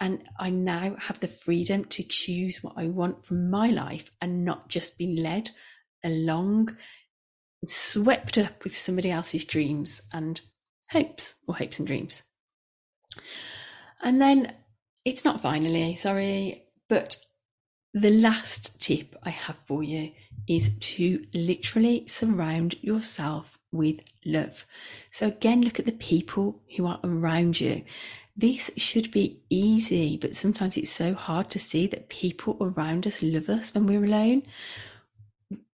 And 0.00 0.24
I 0.38 0.50
now 0.50 0.96
have 0.98 1.20
the 1.20 1.28
freedom 1.28 1.84
to 1.84 2.02
choose 2.02 2.62
what 2.62 2.74
I 2.76 2.88
want 2.88 3.24
from 3.24 3.48
my 3.50 3.68
life 3.68 4.10
and 4.20 4.44
not 4.44 4.68
just 4.68 4.98
be 4.98 5.16
led 5.16 5.50
along 6.02 6.76
swept 7.68 8.38
up 8.38 8.64
with 8.64 8.76
somebody 8.76 9.10
else's 9.10 9.44
dreams 9.44 10.02
and 10.12 10.40
hopes, 10.90 11.34
or 11.46 11.56
hopes 11.56 11.78
and 11.78 11.86
dreams. 11.86 12.22
And 14.02 14.20
then 14.20 14.52
it's 15.04 15.24
not 15.24 15.40
finally, 15.40 15.96
sorry, 15.96 16.64
but 16.88 17.18
the 17.92 18.10
last 18.10 18.80
tip 18.80 19.14
I 19.22 19.30
have 19.30 19.56
for 19.56 19.82
you 19.82 20.12
is 20.48 20.70
to 20.78 21.24
literally 21.32 22.06
surround 22.08 22.74
yourself 22.82 23.58
with 23.72 24.00
love. 24.26 24.66
So, 25.12 25.28
again, 25.28 25.62
look 25.62 25.78
at 25.78 25.86
the 25.86 25.92
people 25.92 26.60
who 26.76 26.86
are 26.86 27.00
around 27.04 27.60
you. 27.60 27.84
This 28.36 28.70
should 28.76 29.12
be 29.12 29.40
easy, 29.48 30.18
but 30.20 30.36
sometimes 30.36 30.76
it's 30.76 30.90
so 30.90 31.14
hard 31.14 31.50
to 31.50 31.58
see 31.60 31.86
that 31.86 32.08
people 32.08 32.56
around 32.60 33.06
us 33.06 33.22
love 33.22 33.48
us 33.48 33.72
when 33.72 33.86
we're 33.86 34.04
alone. 34.04 34.42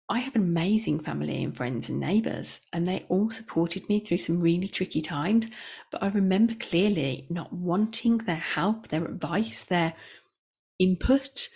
I 0.09 0.21
have 0.21 0.37
an 0.37 0.43
amazing 0.43 1.01
family 1.01 1.43
and 1.43 1.57
friends 1.57 1.89
and 1.89 1.99
neighbours, 1.99 2.61
and 2.73 2.87
they 2.87 3.05
all 3.09 3.29
supported 3.31 3.89
me 3.89 3.99
through 3.99 4.19
some 4.19 4.41
really 4.41 4.69
tricky 4.69 5.01
times. 5.01 5.51
But 5.91 6.03
I 6.03 6.09
remember 6.09 6.55
clearly 6.55 7.27
not 7.29 7.53
wanting 7.53 8.19
their 8.19 8.37
help, 8.37 8.89
their 8.89 9.05
advice, 9.05 9.65
their 9.65 9.95
input, 10.79 11.49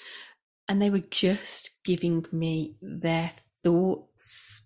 and 0.68 0.82
they 0.82 0.90
were 0.90 0.98
just 0.98 1.82
giving 1.84 2.26
me 2.32 2.76
their 2.82 3.32
thoughts 3.62 4.62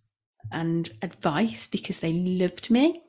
and 0.51 0.91
advice 1.03 1.67
because 1.67 2.01
they 2.01 2.13
loved 2.13 2.71
me. 2.71 3.03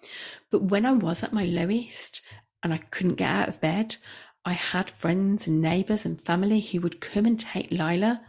But 0.52 0.64
when 0.64 0.86
I 0.86 0.92
was 0.92 1.24
at 1.24 1.34
my 1.34 1.46
lowest 1.46 2.22
and 2.64 2.74
I 2.74 2.78
couldn't 2.78 3.16
get 3.16 3.30
out 3.30 3.50
of 3.50 3.62
bed, 3.62 3.96
I 4.44 4.54
had 4.54 4.90
friends 4.90 5.48
and 5.48 5.62
neighbours 5.62 6.06
and 6.06 6.22
family 6.22 6.60
who 6.60 6.82
would 6.82 7.02
come 7.02 7.26
and 7.26 7.40
take 7.40 7.72
Lila 7.72 8.22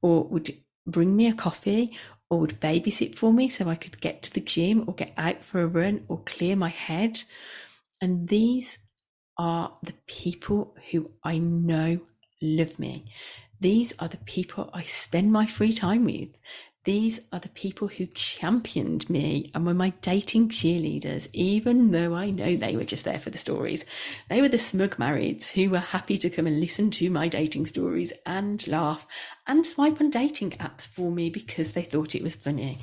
or 0.00 0.24
would 0.24 0.56
bring 0.86 1.16
me 1.16 1.28
a 1.28 1.34
coffee 1.34 1.96
or 2.30 2.40
would 2.40 2.60
babysit 2.60 3.14
for 3.14 3.32
me 3.32 3.48
so 3.48 3.68
I 3.68 3.74
could 3.74 4.00
get 4.00 4.22
to 4.22 4.32
the 4.32 4.40
gym 4.40 4.84
or 4.86 4.94
get 4.94 5.12
out 5.16 5.44
for 5.44 5.60
a 5.60 5.66
run 5.66 6.04
or 6.08 6.22
clear 6.24 6.56
my 6.56 6.70
head. 6.70 7.22
And 8.00 8.28
these 8.28 8.78
are 9.38 9.76
the 9.82 9.94
people 10.06 10.74
who 10.90 11.10
I 11.22 11.38
know 11.38 12.00
love 12.40 12.78
me. 12.78 13.04
These 13.60 13.92
are 13.98 14.08
the 14.08 14.16
people 14.16 14.70
I 14.72 14.82
spend 14.82 15.30
my 15.30 15.46
free 15.46 15.72
time 15.72 16.04
with. 16.04 16.30
These 16.84 17.20
are 17.32 17.38
the 17.38 17.48
people 17.50 17.86
who 17.86 18.06
championed 18.06 19.08
me 19.08 19.52
and 19.54 19.64
were 19.64 19.74
my 19.74 19.90
dating 20.02 20.48
cheerleaders, 20.48 21.28
even 21.32 21.92
though 21.92 22.14
I 22.14 22.30
know 22.30 22.56
they 22.56 22.74
were 22.74 22.84
just 22.84 23.04
there 23.04 23.20
for 23.20 23.30
the 23.30 23.38
stories. 23.38 23.84
They 24.28 24.40
were 24.40 24.48
the 24.48 24.58
smug 24.58 24.96
marrieds 24.96 25.52
who 25.52 25.70
were 25.70 25.78
happy 25.78 26.18
to 26.18 26.28
come 26.28 26.48
and 26.48 26.58
listen 26.58 26.90
to 26.92 27.08
my 27.08 27.28
dating 27.28 27.66
stories 27.66 28.12
and 28.26 28.66
laugh 28.66 29.06
and 29.46 29.64
swipe 29.64 30.00
on 30.00 30.10
dating 30.10 30.50
apps 30.52 30.88
for 30.88 31.12
me 31.12 31.30
because 31.30 31.72
they 31.72 31.82
thought 31.82 32.16
it 32.16 32.22
was 32.22 32.34
funny. 32.34 32.78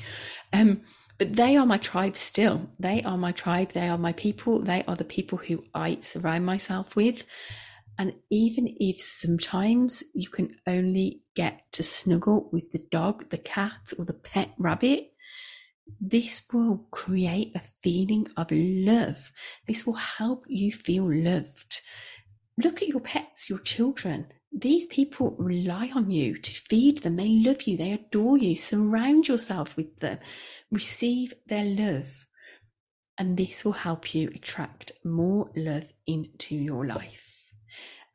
Um, 0.53 0.81
but 1.17 1.33
they 1.33 1.57
are 1.57 1.65
my 1.65 1.77
tribe 1.77 2.15
still. 2.15 2.69
They 2.79 3.03
are 3.03 3.17
my 3.17 3.33
tribe. 3.33 3.73
They 3.73 3.89
are 3.89 3.97
my 3.97 4.13
people. 4.13 4.59
They 4.59 4.85
are 4.87 4.95
the 4.95 5.03
people 5.03 5.39
who 5.39 5.65
I 5.75 5.97
surround 6.01 6.45
myself 6.45 6.95
with. 6.95 7.25
And 7.99 8.13
even 8.29 8.77
if 8.79 9.01
sometimes 9.01 10.05
you 10.13 10.29
can 10.29 10.55
only 10.65 11.21
get 11.35 11.69
to 11.73 11.83
snuggle 11.83 12.49
with 12.49 12.71
the 12.71 12.79
dog, 12.79 13.29
the 13.29 13.37
cat, 13.37 13.91
or 13.99 14.05
the 14.05 14.13
pet 14.13 14.53
rabbit, 14.57 15.11
this 15.99 16.43
will 16.53 16.87
create 16.91 17.51
a 17.55 17.61
feeling 17.83 18.27
of 18.37 18.51
love. 18.51 19.33
This 19.67 19.85
will 19.85 19.95
help 19.95 20.45
you 20.47 20.71
feel 20.71 21.11
loved. 21.13 21.81
Look 22.57 22.81
at 22.81 22.87
your 22.87 23.01
pets, 23.01 23.49
your 23.49 23.59
children. 23.59 24.27
These 24.51 24.87
people 24.87 25.35
rely 25.37 25.91
on 25.93 26.09
you 26.09 26.37
to 26.37 26.51
feed 26.51 26.99
them. 26.99 27.17
They 27.17 27.27
love 27.27 27.63
you. 27.63 27.75
They 27.75 27.91
adore 27.91 28.37
you. 28.37 28.55
Surround 28.55 29.27
yourself 29.27 29.75
with 29.75 29.99
them. 29.99 30.19
Receive 30.71 31.33
their 31.47 31.65
love. 31.65 32.27
And 33.17 33.35
this 33.35 33.65
will 33.65 33.73
help 33.73 34.15
you 34.15 34.29
attract 34.29 34.93
more 35.03 35.51
love 35.53 35.91
into 36.07 36.55
your 36.55 36.85
life. 36.85 37.28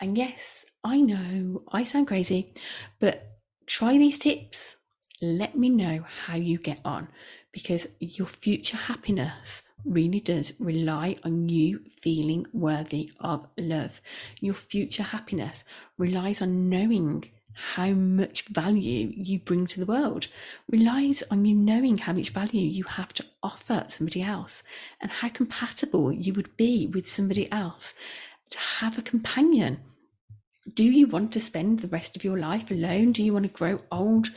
And 0.05 0.19
yes, 0.19 0.67
I 0.85 1.01
know 1.01 1.63
I 1.73 1.85
sound 1.85 2.09
crazy, 2.09 2.53
but 3.01 3.39
try 3.67 3.97
these 3.97 4.19
tips. 4.19 4.77
Let 5.23 5.57
me 5.57 5.71
know 5.71 6.05
how 6.27 6.37
you 6.37 6.59
get 6.59 6.79
on 6.85 7.09
because 7.53 7.87
your 8.01 8.27
future 8.27 8.77
happiness 8.77 9.63
really 9.83 10.21
does 10.21 10.53
rely 10.59 11.17
on 11.25 11.49
you 11.49 11.81
feeling 12.03 12.45
worthy 12.53 13.13
of 13.19 13.47
love. 13.57 14.03
Your 14.41 14.53
future 14.53 15.05
happiness 15.05 15.65
relies 15.97 16.43
on 16.43 16.69
knowing 16.69 17.25
how 17.55 17.93
much 17.93 18.47
value 18.49 19.11
you 19.17 19.39
bring 19.39 19.67
to 19.69 19.81
the 19.81 19.87
world, 19.87 20.27
relies 20.71 21.23
on 21.31 21.47
you 21.47 21.55
knowing 21.55 21.97
how 21.97 22.13
much 22.13 22.29
value 22.29 22.61
you 22.61 22.85
have 22.85 23.15
to 23.15 23.25
offer 23.43 23.87
somebody 23.89 24.21
else 24.21 24.63
and 25.01 25.11
how 25.11 25.31
compatible 25.31 26.13
you 26.13 26.35
would 26.35 26.55
be 26.59 26.87
with 26.87 27.11
somebody 27.11 27.51
else 27.51 27.95
to 28.51 28.59
have 28.59 28.99
a 28.99 29.03
companion 29.03 29.81
do 30.73 30.85
you 30.85 31.07
want 31.07 31.33
to 31.33 31.41
spend 31.41 31.81
the 31.81 31.89
rest 31.89 32.17
of 32.17 32.25
your 32.25 32.39
life 32.39 32.71
alone? 32.71 33.13
Do 33.13 33.23
you 33.23 33.33
want 33.33 33.45
to 33.45 33.51
grow 33.51 33.81
old 33.93 34.29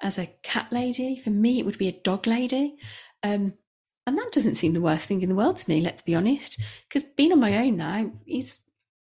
as 0.00 0.18
a 0.18 0.32
cat 0.42 0.72
lady? 0.72 1.16
For 1.16 1.30
me, 1.30 1.58
it 1.58 1.66
would 1.66 1.78
be 1.78 1.88
a 1.88 2.00
dog 2.02 2.26
lady. 2.26 2.76
Um, 3.22 3.54
and 4.06 4.18
that 4.18 4.32
doesn't 4.32 4.56
seem 4.56 4.74
the 4.74 4.80
worst 4.80 5.06
thing 5.06 5.22
in 5.22 5.28
the 5.28 5.34
world 5.34 5.58
to 5.58 5.70
me, 5.70 5.80
let's 5.80 6.02
be 6.02 6.14
honest, 6.14 6.60
because 6.88 7.08
being 7.16 7.32
on 7.32 7.40
my 7.40 7.56
own 7.56 7.76
now 7.76 8.12
is 8.26 8.60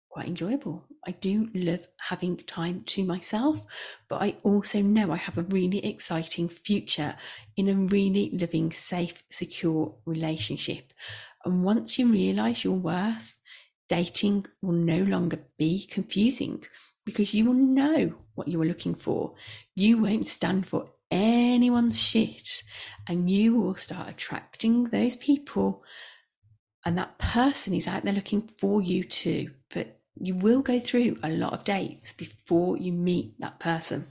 quite 0.10 0.28
enjoyable. 0.28 0.86
I 1.08 1.12
do 1.12 1.50
love 1.56 1.88
having 1.98 2.38
time 2.38 2.84
to 2.88 3.04
myself, 3.04 3.66
but 4.08 4.22
I 4.22 4.38
also 4.44 4.82
know 4.82 5.12
I 5.12 5.18
have 5.18 5.38
a 5.38 5.44
really 5.44 5.84
exciting 5.84 6.50
future 6.50 7.16
in 7.58 7.70
a 7.70 7.74
really 7.74 8.30
living, 8.34 8.72
safe, 8.72 9.24
secure 9.32 9.96
relationship. 10.06 10.94
And 11.44 11.64
once 11.64 11.98
you 11.98 12.12
realize 12.12 12.64
your 12.64 12.76
worth, 12.76 13.36
dating 13.92 14.46
will 14.62 14.72
no 14.72 15.04
longer 15.04 15.38
be 15.58 15.86
confusing 15.86 16.64
because 17.06 17.34
you 17.34 17.44
will 17.44 17.54
know 17.54 18.14
what 18.36 18.48
you 18.48 18.62
are 18.62 18.66
looking 18.66 18.96
for. 18.96 19.34
You 19.76 19.98
won't 19.98 20.28
stand 20.28 20.66
for 20.66 20.90
anyone's 21.12 22.00
shit 22.00 22.64
and 23.10 23.30
you 23.30 23.60
will 23.60 23.76
start 23.76 24.08
attracting 24.08 24.86
those 24.86 25.18
people. 25.18 25.84
And 26.86 26.98
that 26.98 27.18
person 27.18 27.74
is 27.74 27.86
out 27.86 28.06
there 28.06 28.14
looking 28.14 28.50
for 28.58 28.82
you 28.82 29.04
too. 29.04 29.52
But 29.74 30.00
you 30.16 30.36
will 30.36 30.62
go 30.62 30.80
through 30.80 31.18
a 31.22 31.30
lot 31.30 31.52
of 31.52 31.66
dates 31.66 32.14
before 32.14 32.78
you 32.78 32.94
meet 32.94 33.38
that 33.42 33.60
person. 33.60 34.08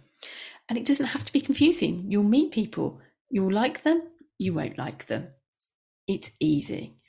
And 0.68 0.76
it 0.76 0.84
doesn't 0.84 1.06
have 1.06 1.24
to 1.24 1.32
be 1.32 1.40
confusing. 1.40 2.04
You'll 2.08 2.22
meet 2.22 2.52
people, 2.52 3.00
you'll 3.30 3.50
like 3.50 3.82
them, 3.82 4.02
you 4.36 4.52
won't 4.52 4.76
like 4.76 5.06
them. 5.06 5.28
It's 6.06 6.32
easy. 6.38 6.99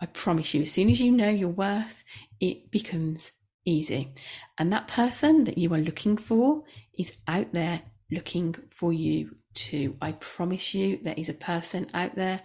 I 0.00 0.06
promise 0.06 0.54
you, 0.54 0.62
as 0.62 0.72
soon 0.72 0.88
as 0.88 1.00
you 1.00 1.12
know 1.12 1.28
your 1.28 1.50
worth, 1.50 2.02
it 2.40 2.70
becomes 2.70 3.32
easy. 3.64 4.12
And 4.58 4.72
that 4.72 4.88
person 4.88 5.44
that 5.44 5.58
you 5.58 5.72
are 5.74 5.78
looking 5.78 6.16
for 6.16 6.64
is 6.98 7.12
out 7.28 7.52
there 7.52 7.82
looking 8.10 8.56
for 8.70 8.92
you 8.92 9.36
too. 9.54 9.96
I 10.00 10.12
promise 10.12 10.74
you, 10.74 10.98
there 11.02 11.14
is 11.16 11.28
a 11.28 11.34
person 11.34 11.88
out 11.92 12.16
there 12.16 12.40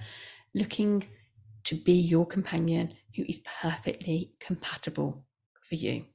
looking 0.54 1.06
to 1.64 1.76
be 1.76 1.94
your 1.94 2.26
companion 2.26 2.94
who 3.16 3.24
is 3.28 3.42
perfectly 3.62 4.34
compatible 4.40 5.26
for 5.62 5.76
you. 5.76 6.06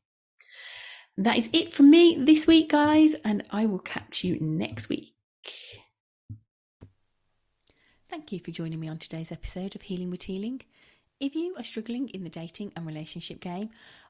that 1.17 1.37
is 1.37 1.49
it 1.53 1.73
from 1.73 1.91
me 1.91 2.17
this 2.19 2.47
week, 2.47 2.71
guys, 2.71 3.15
and 3.25 3.43
I 3.51 3.67
will 3.67 3.79
catch 3.81 4.25
you 4.25 4.39
next 4.41 4.89
week. 4.89 5.15
Thank 8.09 8.33
you 8.33 8.41
for 8.41 8.51
joining 8.51 8.81
me 8.81 8.89
on 8.89 8.99
today's 8.99 9.31
episode 9.33 9.75
of 9.75 9.83
Healing 9.83 10.11
with 10.11 10.21
Teeling. 10.21 10.63
If 11.21 11.35
you 11.35 11.55
are 11.59 11.65
struggling 11.65 12.09
in 12.09 12.25
the 12.25 12.31
dating 12.31 12.73
and 12.75 12.87
relationship 12.87 13.41
game, 13.41 13.69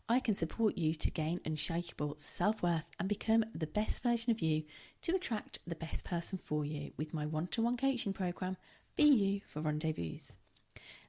I 0.08 0.20
can 0.20 0.36
support 0.36 0.78
you 0.78 0.94
to 0.94 1.10
gain 1.10 1.40
unshakable 1.44 2.14
self 2.20 2.62
worth 2.62 2.84
and 3.00 3.08
become 3.08 3.44
the 3.52 3.66
best 3.66 4.04
version 4.04 4.30
of 4.30 4.40
you 4.40 4.62
to 5.02 5.16
attract 5.16 5.58
the 5.66 5.74
best 5.74 6.04
person 6.04 6.38
for 6.38 6.64
you 6.64 6.92
with 6.96 7.12
my 7.12 7.26
one 7.26 7.48
to 7.48 7.62
one 7.62 7.76
coaching 7.76 8.12
program, 8.12 8.56
Be 8.94 9.02
You 9.02 9.40
for 9.44 9.60
Rendezvous. 9.60 10.18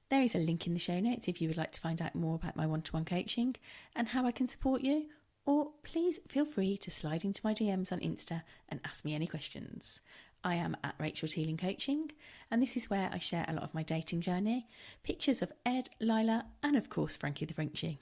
There 0.10 0.24
is 0.24 0.34
a 0.34 0.40
link 0.40 0.66
in 0.66 0.74
the 0.74 0.80
show 0.80 1.00
notes 1.00 1.28
if 1.28 1.40
you 1.40 1.48
would 1.48 1.58
like 1.58 1.72
to 1.74 1.82
find 1.82 2.02
out 2.02 2.16
more 2.16 2.34
about 2.34 2.56
my 2.56 2.66
one 2.66 2.82
to 2.82 2.94
one 2.94 3.06
coaching 3.06 3.56
and 3.96 4.08
how 4.08 4.26
I 4.26 4.32
can 4.32 4.48
support 4.48 4.82
you, 4.82 5.06
or 5.46 5.70
please 5.84 6.20
feel 6.28 6.46
free 6.46 6.78
to 6.78 6.90
slide 6.90 7.24
into 7.24 7.42
my 7.44 7.54
DMs 7.54 7.92
on 7.92 8.00
Insta 8.00 8.42
and 8.68 8.80
ask 8.84 9.06
me 9.06 9.14
any 9.14 9.28
questions. 9.28 10.02
I 10.44 10.56
am 10.56 10.76
at 10.84 10.96
Rachel 11.00 11.28
Teeling 11.28 11.58
Coaching, 11.58 12.12
and 12.50 12.62
this 12.62 12.76
is 12.76 12.90
where 12.90 13.10
I 13.14 13.20
share 13.20 13.46
a 13.48 13.54
lot 13.54 13.64
of 13.64 13.74
my 13.74 13.84
dating 13.84 14.22
journey, 14.22 14.68
pictures 15.04 15.42
of 15.42 15.52
Ed, 15.66 15.90
Lila, 16.00 16.46
and 16.64 16.76
of 16.76 16.90
course 16.90 17.16
Frankie 17.16 17.46
the 17.46 17.54
Frenchie. 17.54 18.00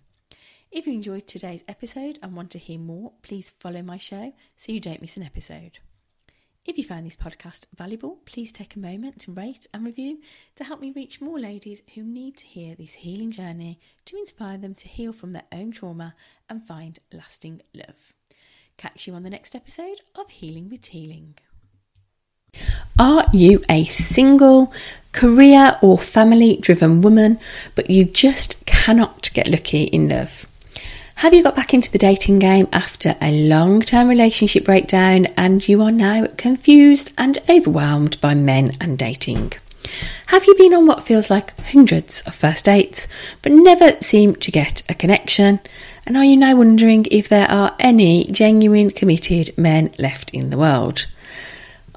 If 0.72 0.88
you 0.88 0.94
enjoyed 0.94 1.28
today's 1.28 1.64
episode 1.68 2.20
and 2.22 2.36
want 2.36 2.52
to 2.52 2.60
hear 2.60 2.80
more, 2.80 3.14
please 3.24 3.54
follow 3.60 3.82
my 3.82 3.98
show 3.98 4.34
so 4.56 4.72
you 4.72 4.80
don't 4.80 5.02
miss 5.02 5.18
an 5.18 5.24
episode. 5.24 5.80
If 6.66 6.78
you 6.78 6.84
found 6.84 7.06
this 7.06 7.16
podcast 7.16 7.66
valuable, 7.76 8.20
please 8.26 8.52
take 8.52 8.76
a 8.76 8.80
moment 8.80 9.20
to 9.22 9.32
rate 9.32 9.68
and 9.74 9.86
review 9.86 10.20
to 10.56 10.64
help 10.64 10.80
me 10.80 10.94
reach 10.96 11.20
more 11.20 11.40
ladies 11.40 11.82
who 11.96 12.04
need 12.04 12.38
to 12.38 12.46
hear 12.46 12.76
this 12.76 12.94
healing 12.94 13.32
journey 13.32 13.80
to 14.06 14.18
inspire 14.18 14.58
them 14.58 14.76
to 14.76 14.88
heal 14.88 15.12
from 15.12 15.32
their 15.32 15.46
own 15.52 15.72
trauma 15.72 16.14
and 16.50 16.64
find 16.64 17.00
lasting 17.12 17.62
love. 17.74 18.14
Catch 18.78 19.08
you 19.08 19.14
on 19.14 19.24
the 19.24 19.30
next 19.30 19.56
episode 19.56 20.02
of 20.16 20.30
Healing 20.30 20.70
with 20.70 20.82
Teeling. 20.82 21.38
Are 23.00 23.26
you 23.34 23.62
a 23.70 23.86
single, 23.86 24.74
career 25.12 25.78
or 25.82 25.98
family 25.98 26.58
driven 26.58 27.02
woman, 27.02 27.40
but 27.76 27.90
you 27.90 28.06
just 28.06 28.66
cannot 28.66 29.32
get 29.34 29.48
lucky 29.48 29.84
in 29.84 30.10
love? 30.10 30.46
Have 31.16 31.34
you 31.34 31.44
got 31.44 31.56
back 31.56 31.74
into 31.74 31.92
the 31.92 31.98
dating 31.98 32.40
game 32.40 32.70
after 32.72 33.16
a 33.22 33.32
long 33.32 33.82
term 33.82 34.08
relationship 34.08 34.64
breakdown 34.64 35.28
and 35.38 35.68
you 35.68 35.82
are 35.82 35.92
now 35.92 36.28
confused 36.38 37.12
and 37.18 37.38
overwhelmed 37.50 38.20
by 38.22 38.36
men 38.36 38.72
and 38.80 38.98
dating? 38.98 39.54
Have 40.28 40.46
you 40.46 40.56
been 40.56 40.74
on 40.74 40.88
what 40.88 41.04
feels 41.04 41.30
like 41.30 41.60
hundreds 41.60 42.22
of 42.22 42.36
first 42.36 42.66
dates 42.66 43.08
but 43.42 43.52
never 43.52 44.00
seem 44.02 44.36
to 44.38 44.52
get 44.52 44.84
a 44.88 44.94
connection? 44.94 45.60
And 46.06 46.16
are 46.16 46.24
you 46.24 46.38
now 46.38 46.56
wondering 46.56 47.06
if 47.12 47.28
there 47.28 47.50
are 47.50 47.76
any 47.80 48.26
genuine 48.26 48.92
committed 48.92 49.58
men 49.58 49.92
left 49.98 50.30
in 50.32 50.50
the 50.50 50.58
world? 50.58 51.06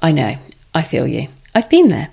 I 0.03 0.11
know, 0.11 0.35
I 0.73 0.81
feel 0.81 1.07
you. 1.07 1.29
I've 1.55 1.69
been 1.69 1.87
there. 1.87 2.09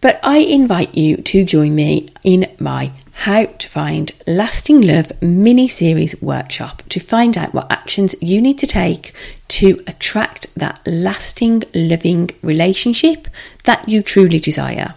But 0.00 0.18
I 0.24 0.38
invite 0.38 0.96
you 0.96 1.18
to 1.18 1.44
join 1.44 1.72
me 1.76 2.08
in 2.24 2.50
my 2.58 2.90
How 3.12 3.44
to 3.44 3.68
Find 3.68 4.10
Lasting 4.26 4.80
Love 4.80 5.12
mini 5.22 5.68
series 5.68 6.20
workshop 6.20 6.82
to 6.88 6.98
find 6.98 7.38
out 7.38 7.54
what 7.54 7.70
actions 7.70 8.16
you 8.20 8.42
need 8.42 8.58
to 8.58 8.66
take 8.66 9.14
to 9.48 9.80
attract 9.86 10.52
that 10.56 10.80
lasting, 10.84 11.62
loving 11.72 12.30
relationship 12.42 13.28
that 13.62 13.88
you 13.88 14.02
truly 14.02 14.40
desire. 14.40 14.96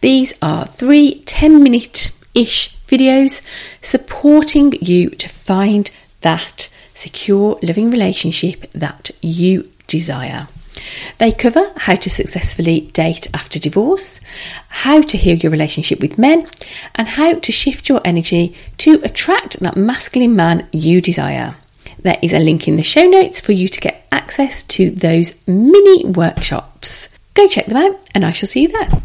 These 0.00 0.32
are 0.42 0.66
three 0.66 1.20
10 1.26 1.62
minute 1.62 2.10
ish 2.34 2.76
videos 2.88 3.40
supporting 3.82 4.72
you 4.80 5.10
to 5.10 5.28
find 5.28 5.92
that 6.22 6.68
secure, 6.92 7.56
loving 7.62 7.88
relationship 7.92 8.68
that 8.72 9.12
you 9.20 9.70
desire. 9.86 10.48
They 11.18 11.32
cover 11.32 11.72
how 11.76 11.96
to 11.96 12.10
successfully 12.10 12.82
date 12.92 13.28
after 13.34 13.58
divorce, 13.58 14.20
how 14.68 15.02
to 15.02 15.18
heal 15.18 15.36
your 15.36 15.52
relationship 15.52 16.00
with 16.00 16.18
men, 16.18 16.48
and 16.94 17.08
how 17.08 17.34
to 17.34 17.52
shift 17.52 17.88
your 17.88 18.00
energy 18.04 18.54
to 18.78 19.00
attract 19.04 19.60
that 19.60 19.76
masculine 19.76 20.34
man 20.34 20.68
you 20.72 21.00
desire. 21.00 21.56
There 22.00 22.18
is 22.22 22.32
a 22.32 22.38
link 22.38 22.66
in 22.66 22.76
the 22.76 22.82
show 22.82 23.06
notes 23.06 23.40
for 23.40 23.52
you 23.52 23.68
to 23.68 23.80
get 23.80 24.06
access 24.10 24.62
to 24.64 24.90
those 24.90 25.34
mini 25.46 26.04
workshops. 26.04 27.08
Go 27.34 27.46
check 27.48 27.66
them 27.66 27.76
out, 27.76 28.00
and 28.14 28.24
I 28.24 28.32
shall 28.32 28.48
see 28.48 28.62
you 28.62 28.68
there. 28.68 29.02